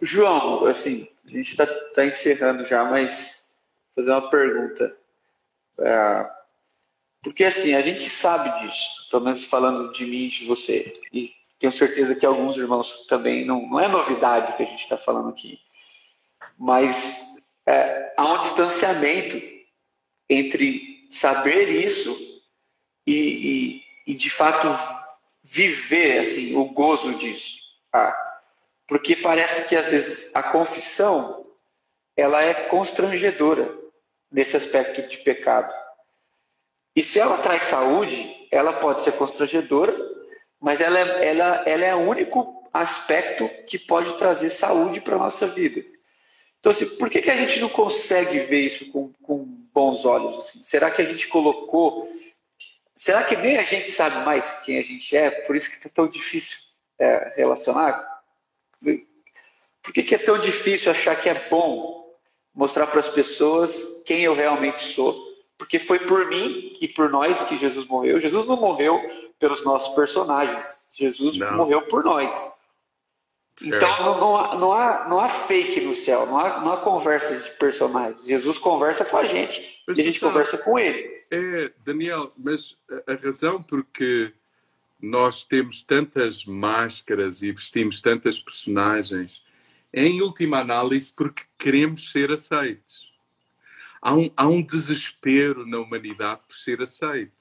João, 0.00 0.64
assim, 0.64 1.08
a 1.26 1.30
gente 1.30 1.50
está 1.50 1.66
tá 1.66 2.06
encerrando 2.06 2.64
já, 2.64 2.84
mas 2.84 3.50
fazer 3.94 4.12
uma 4.12 4.30
pergunta. 4.30 4.96
Uh, 5.78 6.36
porque 7.22 7.44
assim, 7.44 7.74
a 7.74 7.82
gente 7.82 8.08
sabe 8.08 8.60
disso, 8.60 9.08
pelo 9.10 9.24
menos 9.24 9.42
falando 9.42 9.90
de 9.92 10.06
mim 10.06 10.26
e 10.26 10.28
de 10.28 10.46
você, 10.46 11.00
e 11.12 11.32
tenho 11.58 11.72
certeza 11.72 12.14
que 12.14 12.24
alguns 12.24 12.56
irmãos 12.56 13.06
também, 13.08 13.44
não, 13.44 13.68
não 13.68 13.80
é 13.80 13.88
novidade 13.88 14.52
o 14.52 14.56
que 14.56 14.62
a 14.62 14.66
gente 14.66 14.82
está 14.82 14.96
falando 14.96 15.30
aqui, 15.30 15.58
mas 16.56 17.35
é, 17.66 18.14
há 18.16 18.32
um 18.32 18.38
distanciamento 18.38 19.36
entre 20.28 21.06
saber 21.10 21.68
isso 21.68 22.16
e, 23.06 23.82
e, 24.06 24.12
e 24.12 24.14
de 24.14 24.30
fato 24.30 24.68
viver 25.42 26.20
assim 26.20 26.56
o 26.56 26.66
gozo 26.66 27.14
disso. 27.14 27.58
Ah, 27.92 28.14
porque 28.86 29.16
parece 29.16 29.68
que 29.68 29.76
às 29.76 29.88
vezes 29.88 30.34
a 30.34 30.42
confissão 30.42 31.46
ela 32.16 32.42
é 32.42 32.54
constrangedora 32.54 33.72
nesse 34.30 34.56
aspecto 34.56 35.02
de 35.02 35.18
pecado. 35.18 35.72
E 36.94 37.02
se 37.02 37.18
ela 37.20 37.38
traz 37.38 37.64
saúde, 37.64 38.48
ela 38.50 38.72
pode 38.72 39.02
ser 39.02 39.12
constrangedora, 39.12 39.94
mas 40.58 40.80
ela 40.80 40.98
é, 40.98 41.28
ela, 41.28 41.62
ela 41.66 41.84
é 41.84 41.94
o 41.94 42.08
único 42.08 42.68
aspecto 42.72 43.48
que 43.66 43.78
pode 43.78 44.16
trazer 44.16 44.50
saúde 44.50 45.00
para 45.00 45.16
a 45.16 45.18
nossa 45.18 45.46
vida. 45.46 45.84
Então, 46.60 46.72
assim, 46.72 46.86
por 46.96 47.08
que, 47.08 47.22
que 47.22 47.30
a 47.30 47.36
gente 47.36 47.60
não 47.60 47.68
consegue 47.68 48.38
ver 48.40 48.66
isso 48.66 48.90
com, 48.90 49.12
com 49.22 49.44
bons 49.72 50.04
olhos? 50.04 50.38
Assim? 50.38 50.62
Será 50.62 50.90
que 50.90 51.02
a 51.02 51.04
gente 51.04 51.28
colocou. 51.28 52.08
Será 52.94 53.22
que 53.22 53.36
nem 53.36 53.58
a 53.58 53.62
gente 53.62 53.90
sabe 53.90 54.24
mais 54.24 54.50
quem 54.64 54.78
a 54.78 54.82
gente 54.82 55.16
é? 55.16 55.30
Por 55.30 55.54
isso 55.54 55.70
que 55.70 55.86
é 55.86 55.90
tão 55.90 56.08
difícil 56.08 56.58
é, 56.98 57.34
relacionar? 57.36 58.04
Por 59.82 59.92
que, 59.92 60.02
que 60.02 60.14
é 60.14 60.18
tão 60.18 60.38
difícil 60.38 60.90
achar 60.90 61.14
que 61.14 61.28
é 61.28 61.48
bom 61.48 62.10
mostrar 62.54 62.86
para 62.86 63.00
as 63.00 63.08
pessoas 63.08 64.02
quem 64.04 64.22
eu 64.22 64.34
realmente 64.34 64.82
sou? 64.82 65.26
Porque 65.58 65.78
foi 65.78 66.00
por 66.00 66.26
mim 66.28 66.76
e 66.80 66.88
por 66.88 67.10
nós 67.10 67.42
que 67.44 67.56
Jesus 67.56 67.86
morreu. 67.86 68.18
Jesus 68.18 68.46
não 68.46 68.56
morreu 68.56 69.00
pelos 69.38 69.64
nossos 69.64 69.94
personagens. 69.94 70.84
Jesus 70.90 71.36
não. 71.36 71.56
morreu 71.56 71.82
por 71.82 72.02
nós. 72.02 72.60
Então 73.62 74.04
não, 74.04 74.20
não, 74.20 74.36
há, 74.36 74.58
não, 74.58 74.72
há, 74.72 75.08
não 75.08 75.20
há 75.20 75.28
fake 75.28 75.80
no 75.80 75.94
céu, 75.94 76.26
não 76.26 76.38
há, 76.38 76.60
não 76.60 76.72
há 76.72 76.76
conversas 76.78 77.44
de 77.44 77.50
personagens. 77.52 78.24
Jesus 78.24 78.58
conversa 78.58 79.04
com 79.04 79.16
a 79.16 79.24
gente 79.24 79.82
mas, 79.86 79.96
e 79.96 80.00
a 80.00 80.04
gente 80.04 80.20
sabe, 80.20 80.32
conversa 80.32 80.58
com 80.58 80.78
ele. 80.78 81.24
É, 81.30 81.72
Daniel, 81.84 82.32
mas 82.36 82.76
a 83.06 83.14
razão 83.14 83.62
porque 83.62 84.32
nós 85.00 85.44
temos 85.44 85.82
tantas 85.82 86.44
máscaras 86.44 87.42
e 87.42 87.50
vestimos 87.52 88.00
tantas 88.00 88.38
personagens 88.38 89.42
é, 89.92 90.04
em 90.04 90.20
última 90.20 90.58
análise, 90.58 91.12
porque 91.12 91.44
queremos 91.58 92.12
ser 92.12 92.30
aceitos. 92.30 93.06
Há 94.02 94.14
um, 94.14 94.30
há 94.36 94.46
um 94.46 94.62
desespero 94.62 95.66
na 95.66 95.78
humanidade 95.78 96.42
por 96.46 96.54
ser 96.54 96.82
aceite. 96.82 97.32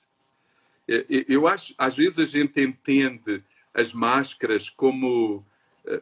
Eu 1.27 1.47
acho, 1.47 1.73
às 1.77 1.95
vezes 1.95 2.19
a 2.19 2.25
gente 2.25 2.61
entende 2.61 3.43
as 3.73 3.91
máscaras 3.91 4.69
como 4.69 5.45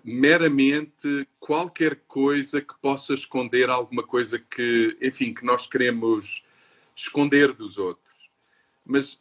meramente 0.04 1.28
qualquer 1.40 2.02
coisa 2.08 2.62
que 2.62 2.74
possa 2.82 3.14
esconder 3.14 3.70
alguma 3.70 4.04
coisa 4.04 4.40
que, 4.40 4.98
enfim, 5.02 5.34
que 5.34 5.46
nós 5.46 5.68
queremos 5.68 6.46
esconder 6.96 7.54
dos 7.54 7.78
outros. 7.78 8.30
Mas 8.86 9.20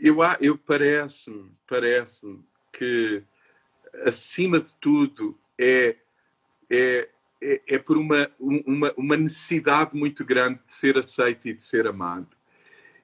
eu, 0.00 0.18
eu 0.40 0.58
parece-me 0.58 1.50
parece 1.66 2.38
que, 2.72 3.22
acima 4.04 4.60
de 4.60 4.74
tudo, 4.74 5.38
é, 5.58 5.96
é, 6.70 7.08
é, 7.42 7.62
é 7.66 7.78
por 7.78 7.96
uma, 7.96 8.30
uma, 8.38 8.92
uma 8.96 9.16
necessidade 9.16 9.96
muito 9.96 10.24
grande 10.24 10.60
de 10.64 10.70
ser 10.70 10.96
aceito 10.98 11.48
e 11.48 11.54
de 11.54 11.62
ser 11.62 11.86
amado. 11.86 12.28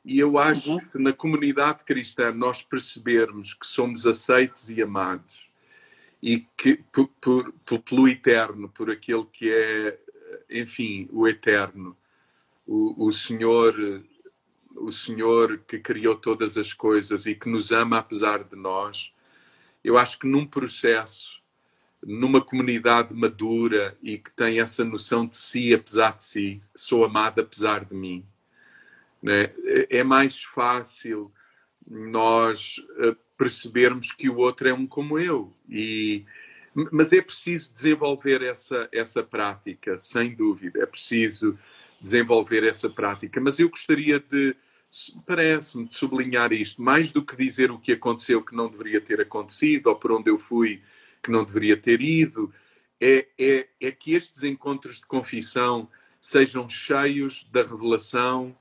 E 0.05 0.19
eu 0.19 0.39
acho 0.39 0.73
uhum. 0.73 0.79
que 0.79 0.99
na 0.99 1.13
comunidade 1.13 1.85
cristã 1.85 2.33
nós 2.33 2.63
percebermos 2.63 3.55
que 3.55 3.67
somos 3.67 4.07
aceitos 4.07 4.71
e 4.71 4.81
amados 4.81 5.50
e 6.23 6.41
que 6.57 6.77
por, 6.93 7.09
por, 7.21 7.53
pelo 7.83 8.09
eterno, 8.09 8.69
por 8.69 8.91
aquele 8.91 9.25
que 9.27 9.51
é, 9.51 9.99
enfim, 10.51 11.09
o 11.13 11.27
eterno, 11.27 11.97
o, 12.67 13.07
o 13.07 13.13
Senhor, 13.13 13.75
o 14.77 14.93
Senhor 14.93 15.59
que 15.67 15.79
criou 15.79 16.15
todas 16.17 16.57
as 16.57 16.73
coisas 16.73 17.27
e 17.27 17.35
que 17.35 17.49
nos 17.49 17.73
ama 17.73 17.99
apesar 17.99 18.45
de 18.45 18.57
nós. 18.57 19.13
Eu 19.83 19.97
acho 19.97 20.19
que 20.19 20.27
num 20.27 20.47
processo, 20.47 21.41
numa 22.03 22.41
comunidade 22.41 23.15
madura 23.15 23.97
e 24.03 24.19
que 24.19 24.31
tem 24.31 24.61
essa 24.61 24.85
noção 24.85 25.27
de 25.27 25.37
si 25.37 25.73
apesar 25.75 26.17
de 26.17 26.23
si, 26.23 26.61
sou 26.75 27.05
amado 27.05 27.41
apesar 27.41 27.85
de 27.85 27.95
mim 27.95 28.27
né? 29.23 29.53
É 29.91 30.03
mais 30.03 30.43
fácil 30.43 31.33
nós 31.87 32.77
eh, 32.99 33.17
percebermos 33.41 34.13
que 34.13 34.29
o 34.29 34.37
outro 34.37 34.69
é 34.69 34.75
um 34.75 34.87
como 34.87 35.19
eu. 35.19 35.51
E, 35.67 36.27
mas 36.93 37.11
é 37.11 37.23
preciso 37.23 37.73
desenvolver 37.73 38.43
essa, 38.43 38.87
essa 38.93 39.23
prática, 39.23 39.97
sem 39.97 40.35
dúvida. 40.35 40.83
É 40.83 40.85
preciso 40.85 41.59
desenvolver 41.99 42.65
essa 42.65 42.91
prática. 42.91 43.41
Mas 43.41 43.59
eu 43.59 43.71
gostaria 43.71 44.21
de, 44.21 44.55
parece-me, 45.27 45.87
de 45.87 45.95
sublinhar 45.95 46.53
isto, 46.53 46.83
mais 46.83 47.13
do 47.13 47.25
que 47.25 47.35
dizer 47.35 47.71
o 47.71 47.79
que 47.79 47.93
aconteceu 47.93 48.45
que 48.45 48.55
não 48.55 48.69
deveria 48.69 49.01
ter 49.01 49.23
acontecido 49.23 49.87
ou 49.87 49.97
por 49.97 50.13
onde 50.13 50.31
eu 50.31 50.39
fui 50.39 50.83
que 51.23 51.31
não 51.31 51.43
deveria 51.43 51.79
ter 51.79 52.03
ido, 52.03 52.53
é, 53.01 53.27
é, 53.39 53.69
é 53.81 53.91
que 53.91 54.13
estes 54.13 54.45
encontros 54.45 54.97
de 54.97 55.07
confissão 55.07 55.89
sejam 56.21 56.69
cheios 56.69 57.49
da 57.51 57.63
revelação 57.63 58.55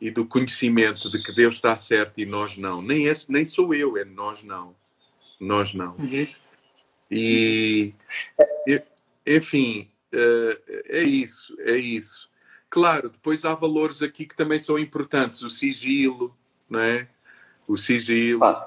e 0.00 0.10
do 0.10 0.24
conhecimento 0.24 1.10
de 1.10 1.22
que 1.22 1.32
Deus 1.32 1.56
está 1.56 1.76
certo 1.76 2.18
e 2.18 2.26
nós 2.26 2.56
não. 2.56 2.80
Nem, 2.80 3.08
é, 3.08 3.12
nem 3.28 3.44
sou 3.44 3.74
eu, 3.74 3.96
é 3.96 4.04
nós 4.04 4.42
não. 4.42 4.74
Nós 5.38 5.74
não. 5.74 5.96
Uhum. 5.96 6.26
E, 7.10 7.92
enfim, 9.26 9.90
eh, 10.12 10.82
é 10.86 11.02
isso, 11.02 11.54
é 11.60 11.76
isso. 11.76 12.28
Claro, 12.68 13.10
depois 13.10 13.44
há 13.44 13.54
valores 13.54 14.02
aqui 14.02 14.24
que 14.24 14.36
também 14.36 14.58
são 14.58 14.78
importantes. 14.78 15.42
O 15.42 15.50
sigilo, 15.50 16.36
não 16.68 16.80
é? 16.80 17.08
O 17.66 17.76
sigilo. 17.76 18.44
Ah. 18.44 18.66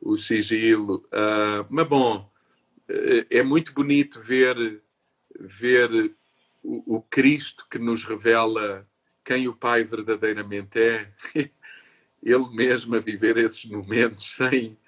O 0.00 0.16
sigilo. 0.16 1.04
Uh, 1.06 1.66
mas 1.68 1.86
bom, 1.86 2.30
eh, 2.88 3.26
é 3.30 3.42
muito 3.42 3.72
bonito 3.72 4.20
ver, 4.20 4.82
ver 5.38 6.14
o, 6.62 6.96
o 6.96 7.02
Cristo 7.02 7.66
que 7.70 7.78
nos 7.78 8.04
revela 8.04 8.82
quem 9.24 9.48
o 9.48 9.54
pai 9.54 9.84
verdadeiramente 9.84 10.80
é, 10.80 11.08
ele 12.22 12.48
mesmo 12.50 12.94
a 12.94 13.00
viver 13.00 13.36
esses 13.36 13.64
momentos 13.64 14.36
sem, 14.36 14.78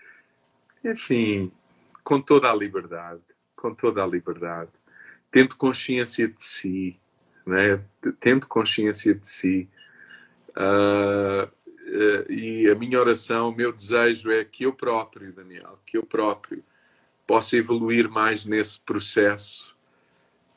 enfim, 0.84 1.52
com 2.02 2.20
toda 2.20 2.50
a 2.50 2.54
liberdade, 2.54 3.22
com 3.56 3.74
toda 3.74 4.02
a 4.02 4.06
liberdade, 4.06 4.70
tendo 5.30 5.56
consciência 5.56 6.28
de 6.28 6.40
si, 6.40 7.00
né? 7.46 7.82
tendo 8.20 8.46
consciência 8.46 9.14
de 9.14 9.26
si. 9.26 9.68
Uh, 10.50 11.44
uh, 11.46 12.32
e 12.32 12.68
a 12.70 12.74
minha 12.74 13.00
oração, 13.00 13.48
o 13.48 13.54
meu 13.54 13.72
desejo 13.72 14.30
é 14.30 14.44
que 14.44 14.64
eu 14.64 14.72
próprio, 14.72 15.32
Daniel, 15.32 15.80
que 15.84 15.96
eu 15.96 16.04
próprio 16.04 16.62
possa 17.26 17.56
evoluir 17.56 18.08
mais 18.08 18.44
nesse 18.44 18.78
processo 18.80 19.74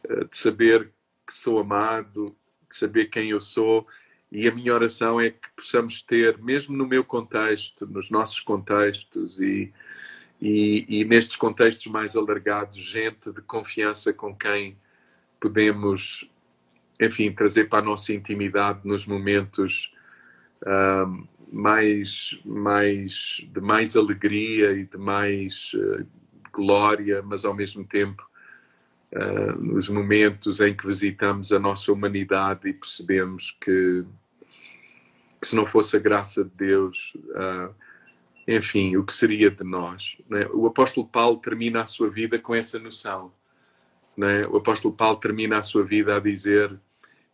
uh, 0.06 0.26
de 0.26 0.38
saber 0.38 0.92
que 1.26 1.34
sou 1.34 1.60
amado, 1.60 2.36
saber 2.78 3.06
quem 3.06 3.30
eu 3.30 3.42
sou 3.42 3.86
e 4.32 4.48
a 4.48 4.52
minha 4.54 4.74
oração 4.74 5.20
é 5.22 5.30
que 5.30 5.50
possamos 5.56 6.02
ter, 6.02 6.38
mesmo 6.40 6.76
no 6.76 6.86
meu 6.86 7.04
contexto, 7.04 7.86
nos 7.86 8.10
nossos 8.10 8.40
contextos 8.40 9.40
e, 9.40 9.72
e, 10.42 10.86
e, 10.88 11.06
nestes 11.06 11.38
contextos 11.38 11.88
mais 11.88 12.16
alargados, 12.16 12.84
gente 12.84 13.32
de 13.32 13.42
confiança 13.42 14.12
com 14.12 14.36
quem 14.36 14.78
podemos, 15.40 16.30
enfim, 17.00 17.32
trazer 17.32 17.70
para 17.70 17.80
a 17.80 17.86
nossa 17.86 18.14
intimidade 18.14 18.82
nos 18.84 19.06
momentos 19.06 19.94
mais, 21.52 22.40
mais, 22.46 23.42
de 23.54 23.62
mais 23.62 23.96
alegria 23.96 24.74
e 24.74 24.84
de 24.84 24.98
mais 24.98 25.72
uh, 25.74 26.06
glória, 26.52 27.22
mas 27.22 27.46
ao 27.46 27.54
mesmo 27.54 27.86
tempo 27.86 28.27
uh, 29.14 29.62
nos 29.62 29.90
momentos 29.90 30.60
em 30.60 30.76
que 30.76 30.88
visitamos 30.88 31.52
a 31.52 31.60
nossa 31.60 31.92
humanidade 31.92 32.70
e 32.70 32.74
percebemos 32.74 33.58
que, 33.62 34.06
que 35.42 35.48
se 35.48 35.56
não 35.56 35.66
fosse 35.66 35.96
a 35.96 36.00
graça 36.00 36.44
de 36.44 36.52
Deus, 36.56 37.14
uh, 37.16 37.74
enfim, 38.48 38.96
o 38.96 39.04
que 39.04 39.14
seria 39.14 39.52
de 39.52 39.64
nós? 39.64 40.18
Né? 40.30 40.48
O 40.54 40.66
apóstolo 40.68 41.08
Paulo 41.08 41.38
termina 41.38 41.82
a 41.82 41.86
sua 41.86 42.10
vida 42.10 42.40
com 42.40 42.56
essa 42.56 42.80
noção. 42.80 43.32
Né? 44.16 44.48
O 44.48 44.58
apóstolo 44.58 44.94
Paulo 44.94 45.18
termina 45.18 45.58
a 45.58 45.62
sua 45.62 45.84
vida 45.84 46.16
a 46.16 46.20
dizer: 46.20 46.74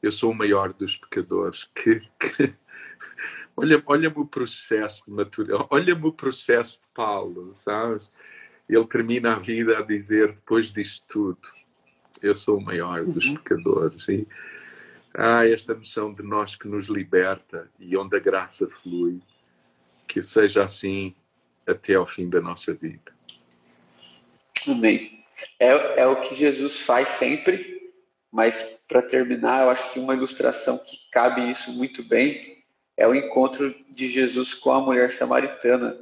Eu 0.01 0.11
sou 0.11 0.31
o 0.31 0.35
maior 0.35 0.73
dos 0.73 0.95
pecadores. 0.97 1.69
Que, 1.75 1.99
que... 2.19 2.53
Olha-me 3.55 3.83
olha 3.85 4.11
o 4.15 4.25
processo 4.25 5.05
de 5.05 5.11
maturidade, 5.11 5.67
olha-me 5.69 6.07
o 6.07 6.11
processo 6.11 6.81
de 6.81 6.87
Paulo, 6.93 7.53
sabes? 7.55 8.11
Ele 8.67 8.85
termina 8.85 9.35
a 9.35 9.39
vida 9.39 9.77
a 9.77 9.81
dizer, 9.83 10.33
depois 10.33 10.71
disto 10.71 11.05
tudo, 11.07 11.39
eu 12.23 12.35
sou 12.35 12.57
o 12.57 12.61
maior 12.61 13.05
dos 13.05 13.27
uhum. 13.27 13.35
pecadores. 13.35 14.07
E 14.07 14.25
há 15.13 15.45
esta 15.45 15.73
noção 15.73 16.13
de 16.13 16.23
nós 16.23 16.55
que 16.55 16.67
nos 16.67 16.87
liberta 16.87 17.69
e 17.77 17.95
onde 17.97 18.15
a 18.15 18.19
graça 18.19 18.67
flui, 18.69 19.21
que 20.07 20.23
seja 20.23 20.63
assim 20.63 21.13
até 21.67 21.95
ao 21.95 22.07
fim 22.07 22.29
da 22.29 22.41
nossa 22.41 22.73
vida. 22.73 23.11
Amém. 24.67 25.23
É, 25.59 26.01
é 26.01 26.07
o 26.07 26.21
que 26.21 26.33
Jesus 26.35 26.79
faz 26.79 27.09
sempre, 27.09 27.91
mas 28.31 28.83
para 28.87 29.01
terminar, 29.01 29.63
eu 29.63 29.69
acho 29.69 29.91
que 29.91 29.99
uma 29.99 30.13
ilustração 30.13 30.77
que 30.77 30.97
cabe 31.11 31.51
isso 31.51 31.71
muito 31.73 32.03
bem 32.03 32.63
é 32.95 33.07
o 33.07 33.15
encontro 33.15 33.75
de 33.89 34.07
Jesus 34.07 34.53
com 34.53 34.71
a 34.71 34.79
mulher 34.79 35.11
samaritana. 35.11 35.97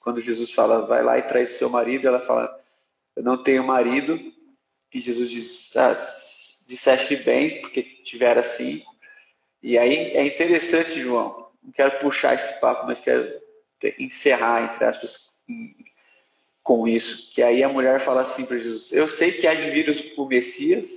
Quando 0.00 0.20
Jesus 0.20 0.50
fala, 0.50 0.86
vai 0.86 1.02
lá 1.02 1.18
e 1.18 1.22
traz 1.22 1.50
seu 1.50 1.68
marido, 1.68 2.08
ela 2.08 2.20
fala, 2.20 2.56
eu 3.14 3.22
não 3.22 3.36
tenho 3.36 3.62
marido. 3.64 4.18
E 4.92 5.00
Jesus 5.00 5.30
diz, 5.30 5.76
ah, 5.76 5.98
disseste 6.66 7.16
bem, 7.16 7.60
porque 7.60 7.82
tiver 7.82 8.38
assim. 8.38 8.82
E 9.62 9.76
aí 9.76 10.12
é 10.12 10.26
interessante, 10.26 11.00
João, 11.00 11.48
não 11.62 11.72
quero 11.72 11.98
puxar 11.98 12.34
esse 12.34 12.60
papo, 12.60 12.86
mas 12.86 13.00
quero 13.00 13.28
encerrar, 13.98 14.64
entre 14.64 14.84
aspas, 14.84 15.28
com 16.62 16.86
isso. 16.86 17.30
Que 17.32 17.42
aí 17.42 17.62
a 17.62 17.68
mulher 17.68 18.00
fala 18.00 18.22
assim 18.22 18.44
para 18.44 18.58
Jesus: 18.58 18.92
Eu 18.92 19.08
sei 19.08 19.32
que 19.32 19.46
há 19.46 19.54
de 19.54 19.70
vir 19.70 20.14
o 20.16 20.26
Messias 20.26 20.90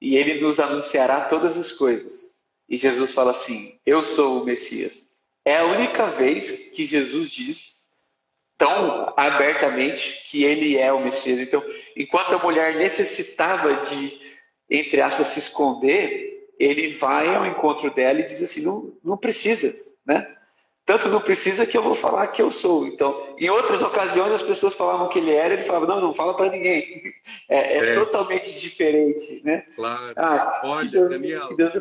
e 0.00 0.16
ele 0.16 0.40
nos 0.40 0.58
anunciará 0.58 1.24
todas 1.26 1.56
as 1.56 1.72
coisas. 1.72 2.30
E 2.68 2.76
Jesus 2.76 3.12
fala 3.12 3.32
assim: 3.32 3.78
Eu 3.84 4.02
sou 4.02 4.42
o 4.42 4.44
Messias. 4.44 5.10
É 5.44 5.58
a 5.58 5.64
única 5.64 6.06
vez 6.06 6.70
que 6.70 6.86
Jesus 6.86 7.32
diz 7.32 7.79
tão 8.60 9.10
abertamente 9.16 10.22
que 10.26 10.44
ele 10.44 10.76
é 10.76 10.92
o 10.92 11.02
Messias. 11.02 11.40
Então, 11.40 11.64
enquanto 11.96 12.34
a 12.34 12.38
mulher 12.38 12.76
necessitava 12.76 13.72
de, 13.76 14.20
entre 14.68 15.00
aspas, 15.00 15.28
se 15.28 15.38
esconder, 15.38 16.50
ele 16.58 16.90
vai 16.90 17.34
ao 17.34 17.46
encontro 17.46 17.90
dela 17.90 18.20
e 18.20 18.26
diz 18.26 18.42
assim: 18.42 18.60
não, 18.60 18.92
não 19.02 19.16
precisa, 19.16 19.74
né? 20.06 20.36
Tanto 20.84 21.08
não 21.08 21.22
precisa 21.22 21.64
que 21.64 21.76
eu 21.76 21.82
vou 21.82 21.94
falar 21.94 22.26
que 22.26 22.42
eu 22.42 22.50
sou. 22.50 22.86
Então, 22.86 23.34
em 23.38 23.48
outras 23.48 23.80
ocasiões 23.80 24.32
as 24.32 24.42
pessoas 24.42 24.74
falavam 24.74 25.08
que 25.08 25.18
ele 25.18 25.32
era, 25.32 25.54
ele 25.54 25.62
falava: 25.62 25.86
não, 25.86 25.98
não 25.98 26.12
fala 26.12 26.36
para 26.36 26.50
ninguém. 26.50 27.02
É, 27.48 27.78
é, 27.78 27.90
é, 27.90 27.94
totalmente 27.94 28.60
diferente, 28.60 29.42
né? 29.44 29.64
Claro. 29.74 30.14
Ah, 30.16 30.60
Olha, 30.64 30.88
Deus, 30.88 31.10
Daniel, 31.10 31.56
Deus... 31.56 31.72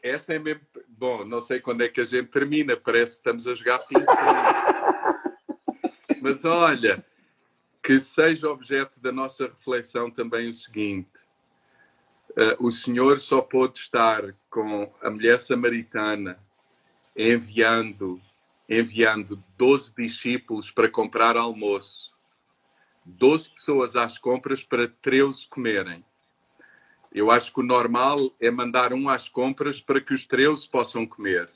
essa 0.00 0.32
é 0.32 0.38
mesmo. 0.38 0.60
Bom, 0.88 1.24
não 1.24 1.40
sei 1.40 1.60
quando 1.60 1.82
é 1.82 1.88
que 1.88 2.00
a 2.00 2.04
gente 2.04 2.28
termina, 2.28 2.76
parece 2.76 3.12
que 3.12 3.18
estamos 3.18 3.48
a 3.48 3.54
jogar 3.54 3.80
ping 3.80 3.98
Mas 6.22 6.44
olha, 6.44 7.04
que 7.82 7.98
seja 7.98 8.48
objeto 8.48 9.00
da 9.00 9.10
nossa 9.10 9.48
reflexão 9.48 10.08
também 10.08 10.48
o 10.48 10.54
seguinte: 10.54 11.10
uh, 12.30 12.64
o 12.64 12.70
Senhor 12.70 13.18
só 13.18 13.40
pôde 13.40 13.80
estar 13.80 14.32
com 14.48 14.88
a 15.02 15.10
mulher 15.10 15.40
samaritana 15.40 16.38
enviando 17.16 18.20
enviando 18.70 19.42
12 19.58 19.92
discípulos 19.96 20.70
para 20.70 20.88
comprar 20.88 21.36
almoço, 21.36 22.12
12 23.04 23.50
pessoas 23.50 23.96
às 23.96 24.16
compras 24.16 24.62
para 24.62 24.86
13 24.86 25.48
comerem. 25.48 26.04
Eu 27.12 27.32
acho 27.32 27.52
que 27.52 27.58
o 27.58 27.64
normal 27.64 28.32
é 28.40 28.48
mandar 28.48 28.92
um 28.92 29.08
às 29.08 29.28
compras 29.28 29.80
para 29.80 30.00
que 30.00 30.14
os 30.14 30.24
13 30.24 30.68
possam 30.68 31.04
comer. 31.04 31.50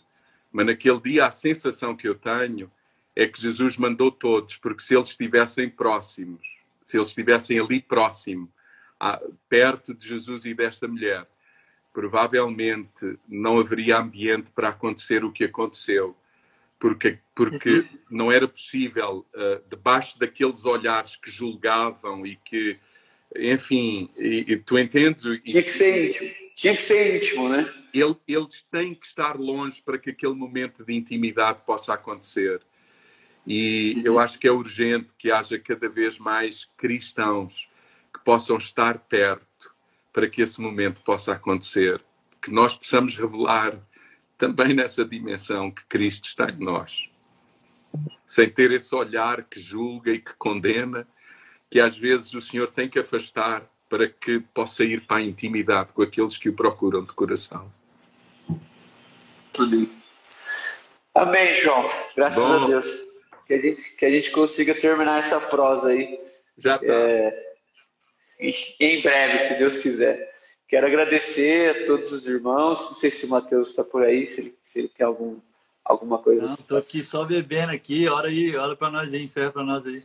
Mas 0.50 0.66
naquele 0.66 1.00
dia 1.00 1.26
a 1.26 1.31
sensação 1.31 1.96
que 1.96 2.09
eu 2.09 2.16
tenho 2.16 2.68
é 3.16 3.26
que 3.26 3.40
Jesus 3.40 3.79
mandou 3.79 4.12
todos, 4.12 4.59
porque 4.59 4.83
se 4.83 4.94
eles 4.94 5.09
estivessem 5.09 5.70
próximos, 5.70 6.59
se 6.85 6.98
eles 6.98 7.09
estivessem 7.09 7.59
ali 7.59 7.81
próximo, 7.81 8.52
perto 9.48 9.94
de 9.94 10.07
Jesus 10.07 10.44
e 10.44 10.55
desta 10.55 10.87
mulher, 10.87 11.26
provavelmente 11.92 13.18
não 13.26 13.59
haveria 13.59 13.96
ambiente 13.96 14.52
para 14.52 14.68
acontecer 14.68 15.24
o 15.24 15.33
que 15.33 15.44
aconteceu, 15.44 16.14
porque, 16.79 17.18
porque 17.35 17.70
uhum. 17.70 17.98
não 18.11 18.33
era 18.33 18.46
possível, 18.46 19.26
uh, 19.35 19.62
debaixo 19.68 20.18
daqueles 20.18 20.66
olhares 20.66 21.16
que 21.16 21.31
julgavam 21.31 22.26
e 22.26 22.37
que, 22.37 22.79
enfim, 23.35 24.11
e, 24.16 24.44
e 24.46 24.57
tu 24.59 24.79
entendes? 24.79 25.22
Tinha 25.42 25.62
que 25.62 25.70
ser 25.70 26.09
íntimo, 26.09 26.31
tinha 26.55 26.76
que 26.76 26.83
ser 26.83 27.16
íntimo, 27.16 27.48
né? 27.48 27.74
Ele, 27.94 28.14
eles 28.29 28.62
têm 28.70 28.94
que 28.94 29.07
estar 29.07 29.38
longe 29.38 29.81
para 29.81 29.98
que 29.98 30.11
aquele 30.11 30.35
momento 30.35 30.85
de 30.85 30.92
intimidade 30.94 31.61
possa 31.64 31.94
acontecer. 31.94 32.61
E 33.46 33.94
uhum. 33.96 34.02
eu 34.04 34.18
acho 34.18 34.38
que 34.38 34.48
é 34.48 34.52
urgente 34.52 35.14
que 35.16 35.30
haja 35.30 35.59
cada 35.59 35.88
vez 35.88 36.18
mais 36.18 36.64
cristãos 36.76 37.68
que 38.12 38.24
possam 38.24 38.56
estar 38.56 38.98
perto 38.98 39.46
para 40.12 40.28
que 40.28 40.42
esse 40.42 40.61
momento 40.61 41.02
possa 41.02 41.32
acontecer, 41.32 42.02
que 42.42 42.50
nós 42.50 42.74
possamos 42.74 43.16
revelar 43.16 43.78
também 44.38 44.74
nessa 44.74 45.04
dimensão 45.04 45.70
que 45.70 45.85
Cristo 45.87 46.26
está 46.26 46.50
em 46.50 46.59
nós, 46.59 47.11
sem 48.26 48.48
ter 48.48 48.70
esse 48.72 48.94
olhar 48.94 49.44
que 49.44 49.61
julga 49.61 50.11
e 50.11 50.18
que 50.18 50.35
condena, 50.35 51.06
que 51.70 51.78
às 51.80 51.96
vezes 51.96 52.32
o 52.35 52.40
Senhor 52.40 52.68
tem 52.68 52.88
que 52.88 52.98
afastar 52.98 53.62
para 53.88 54.09
que 54.09 54.40
possa 54.40 54.85
ir 54.85 55.06
para 55.06 55.18
a 55.18 55.22
intimidade 55.22 55.92
com 55.92 56.02
aqueles 56.02 56.37
que 56.37 56.48
o 56.48 56.52
procuram 56.52 57.04
de 57.04 57.12
coração. 57.12 57.70
Amém, 61.14 61.54
João. 61.54 61.88
Graças 62.16 62.42
Bom, 62.42 62.64
a 62.64 62.66
Deus. 62.66 63.06
Que 63.46 63.54
a, 63.54 63.59
gente, 63.59 63.96
que 63.96 64.04
a 64.04 64.11
gente 64.11 64.30
consiga 64.30 64.74
terminar 64.74 65.20
essa 65.20 65.40
prosa 65.40 65.88
aí. 65.88 66.20
Já 66.59 66.76
está. 66.76 66.92
É 66.92 67.46
em 68.38 69.02
breve, 69.02 69.38
se 69.38 69.54
Deus 69.54 69.78
quiser. 69.78 70.35
Quero 70.68 70.87
agradecer 70.87 71.70
a 71.70 71.87
todos 71.87 72.12
os 72.12 72.26
irmãos. 72.26 72.80
Não 72.87 72.94
sei 72.94 73.11
se 73.11 73.24
o 73.24 73.28
Matheus 73.28 73.70
está 73.70 73.85
por 73.85 74.02
aí, 74.02 74.26
se 74.26 74.40
ele, 74.40 74.59
se 74.62 74.78
ele 74.80 74.88
tem 74.88 75.06
algum, 75.06 75.38
alguma 75.85 76.18
coisa. 76.18 76.46
Não, 76.46 76.54
estou 76.54 76.76
aqui 76.76 77.02
só 77.04 77.24
bebendo 77.24 77.72
aqui. 77.72 78.09
Hora 78.09 78.28
aí, 78.28 78.56
hora 78.56 78.76
para 78.76 78.90
nós 78.90 79.12
aí, 79.14 79.22
encerra 79.22 79.52
para 79.52 79.62
nós 79.62 79.87
aí. 79.87 80.02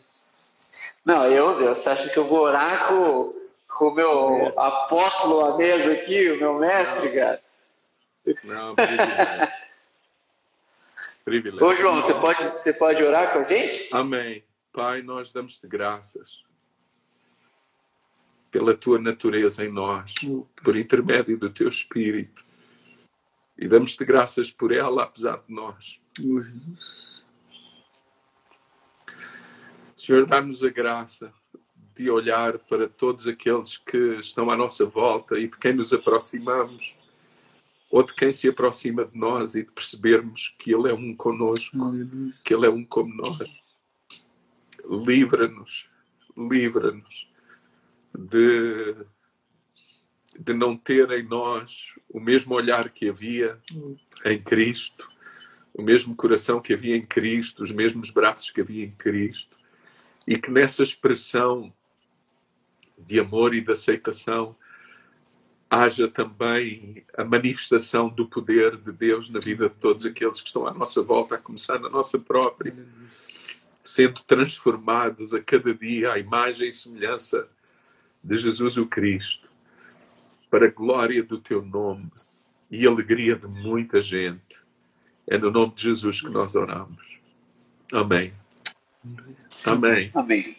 Não, 1.05 1.25
eu, 1.25 1.59
eu 1.59 1.75
você 1.75 1.89
acha 1.89 2.09
que 2.09 2.17
eu 2.17 2.27
vou 2.27 2.41
orar 2.41 2.87
com, 2.87 3.33
com 3.67 3.87
o 3.87 3.95
meu 3.95 4.59
apóstolo 4.59 5.45
à 5.45 5.57
mesa 5.57 5.91
aqui, 5.91 6.31
o 6.31 6.37
meu 6.37 6.59
mestre, 6.59 7.09
não. 7.09 7.15
cara? 7.15 7.41
Não, 8.43 8.75
privilégio. 11.31 11.65
Ô, 11.65 11.73
João, 11.73 11.95
você 12.01 12.13
pode, 12.13 12.43
você 12.43 12.73
pode 12.73 13.01
orar 13.01 13.31
com 13.31 13.39
a 13.39 13.43
gente? 13.43 13.87
Amém. 13.93 14.43
Pai, 14.73 15.01
nós 15.01 15.31
damos-te 15.31 15.65
graças 15.65 16.43
pela 18.49 18.75
tua 18.75 18.99
natureza 18.99 19.63
em 19.63 19.71
nós, 19.71 20.13
por 20.61 20.75
intermédio 20.75 21.37
do 21.37 21.49
teu 21.49 21.69
Espírito. 21.69 22.43
E 23.57 23.65
damos-te 23.67 24.03
graças 24.03 24.51
por 24.51 24.73
ela, 24.73 25.03
apesar 25.03 25.37
de 25.37 25.53
nós. 25.53 26.01
Senhor, 29.95 30.25
dá-nos 30.25 30.61
a 30.63 30.69
graça 30.69 31.33
de 31.95 32.09
olhar 32.09 32.57
para 32.59 32.89
todos 32.89 33.27
aqueles 33.27 33.77
que 33.77 34.19
estão 34.19 34.49
à 34.49 34.57
nossa 34.57 34.85
volta 34.85 35.37
e 35.39 35.47
de 35.47 35.57
quem 35.57 35.73
nos 35.73 35.93
aproximamos, 35.93 36.95
ou 37.91 38.01
de 38.03 38.13
quem 38.13 38.31
se 38.31 38.47
aproxima 38.47 39.03
de 39.03 39.17
nós 39.17 39.53
e 39.53 39.63
de 39.63 39.71
percebermos 39.71 40.55
que 40.57 40.73
Ele 40.73 40.89
é 40.89 40.93
um 40.93 41.13
conosco, 41.13 41.77
que 42.41 42.53
Ele 42.53 42.65
é 42.65 42.69
um 42.69 42.85
como 42.85 43.13
nós. 43.13 43.75
Livra-nos, 44.89 45.89
livra-nos 46.37 47.29
de, 48.17 48.95
de 50.39 50.53
não 50.53 50.77
ter 50.77 51.11
em 51.11 51.23
nós 51.23 51.93
o 52.09 52.19
mesmo 52.19 52.55
olhar 52.55 52.89
que 52.89 53.09
havia 53.09 53.59
em 54.23 54.41
Cristo, 54.41 55.05
o 55.73 55.81
mesmo 55.81 56.15
coração 56.15 56.61
que 56.61 56.73
havia 56.73 56.95
em 56.95 57.05
Cristo, 57.05 57.61
os 57.61 57.71
mesmos 57.71 58.09
braços 58.09 58.51
que 58.51 58.61
havia 58.61 58.85
em 58.85 58.91
Cristo, 58.91 59.57
e 60.25 60.37
que 60.37 60.49
nessa 60.49 60.81
expressão 60.81 61.73
de 62.97 63.19
amor 63.19 63.53
e 63.53 63.61
de 63.61 63.71
aceitação 63.71 64.55
haja 65.71 66.05
também 66.09 67.01
a 67.17 67.23
manifestação 67.23 68.09
do 68.09 68.27
poder 68.27 68.75
de 68.75 68.91
Deus 68.91 69.29
na 69.29 69.39
vida 69.39 69.69
de 69.69 69.75
todos 69.75 70.05
aqueles 70.05 70.41
que 70.41 70.47
estão 70.47 70.67
à 70.67 70.73
nossa 70.73 71.01
volta, 71.01 71.35
a 71.35 71.37
começar 71.37 71.79
na 71.79 71.89
nossa 71.89 72.19
própria, 72.19 72.75
sendo 73.81 74.21
transformados 74.23 75.33
a 75.33 75.39
cada 75.39 75.73
dia 75.73 76.11
à 76.11 76.19
imagem 76.19 76.67
e 76.67 76.73
semelhança 76.73 77.47
de 78.21 78.37
Jesus 78.37 78.75
o 78.75 78.85
Cristo, 78.85 79.47
para 80.49 80.65
a 80.65 80.69
glória 80.69 81.23
do 81.23 81.39
teu 81.39 81.63
nome 81.63 82.11
e 82.69 82.85
alegria 82.85 83.37
de 83.37 83.47
muita 83.47 84.01
gente. 84.01 84.59
É 85.25 85.37
no 85.37 85.49
nome 85.49 85.73
de 85.73 85.83
Jesus 85.83 86.19
que 86.19 86.29
nós 86.29 86.53
oramos. 86.53 87.21
Amém. 87.93 88.33
Amém. 89.65 90.11
Amém. 90.13 90.57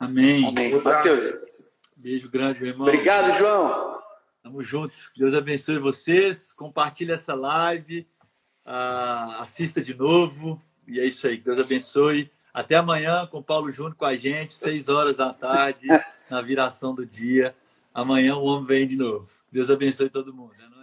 Amém. 0.00 0.48
Amém. 0.48 0.82
Mateus. 0.82 1.62
Beijo 1.96 2.28
grande, 2.28 2.60
meu 2.62 2.70
irmão. 2.70 2.88
Obrigado, 2.88 3.38
João. 3.38 3.93
Tamo 4.44 4.62
junto. 4.62 4.94
Deus 5.16 5.32
abençoe 5.32 5.78
vocês. 5.78 6.52
Compartilhe 6.52 7.12
essa 7.12 7.34
live. 7.34 8.06
Uh, 8.66 9.40
assista 9.40 9.82
de 9.82 9.94
novo. 9.94 10.60
E 10.86 11.00
é 11.00 11.06
isso 11.06 11.26
aí. 11.26 11.38
Deus 11.38 11.58
abençoe. 11.58 12.30
Até 12.52 12.74
amanhã 12.76 13.26
com 13.26 13.38
o 13.38 13.42
Paulo 13.42 13.72
Júnior 13.72 13.94
com 13.94 14.04
a 14.04 14.14
gente, 14.18 14.52
seis 14.52 14.90
horas 14.90 15.16
da 15.16 15.32
tarde, 15.32 15.86
na 16.30 16.42
viração 16.42 16.94
do 16.94 17.06
dia. 17.06 17.56
Amanhã 17.94 18.36
o 18.36 18.44
homem 18.44 18.66
vem 18.66 18.86
de 18.86 18.96
novo. 18.96 19.30
Deus 19.50 19.70
abençoe 19.70 20.10
todo 20.10 20.34
mundo. 20.34 20.52
É 20.62 20.73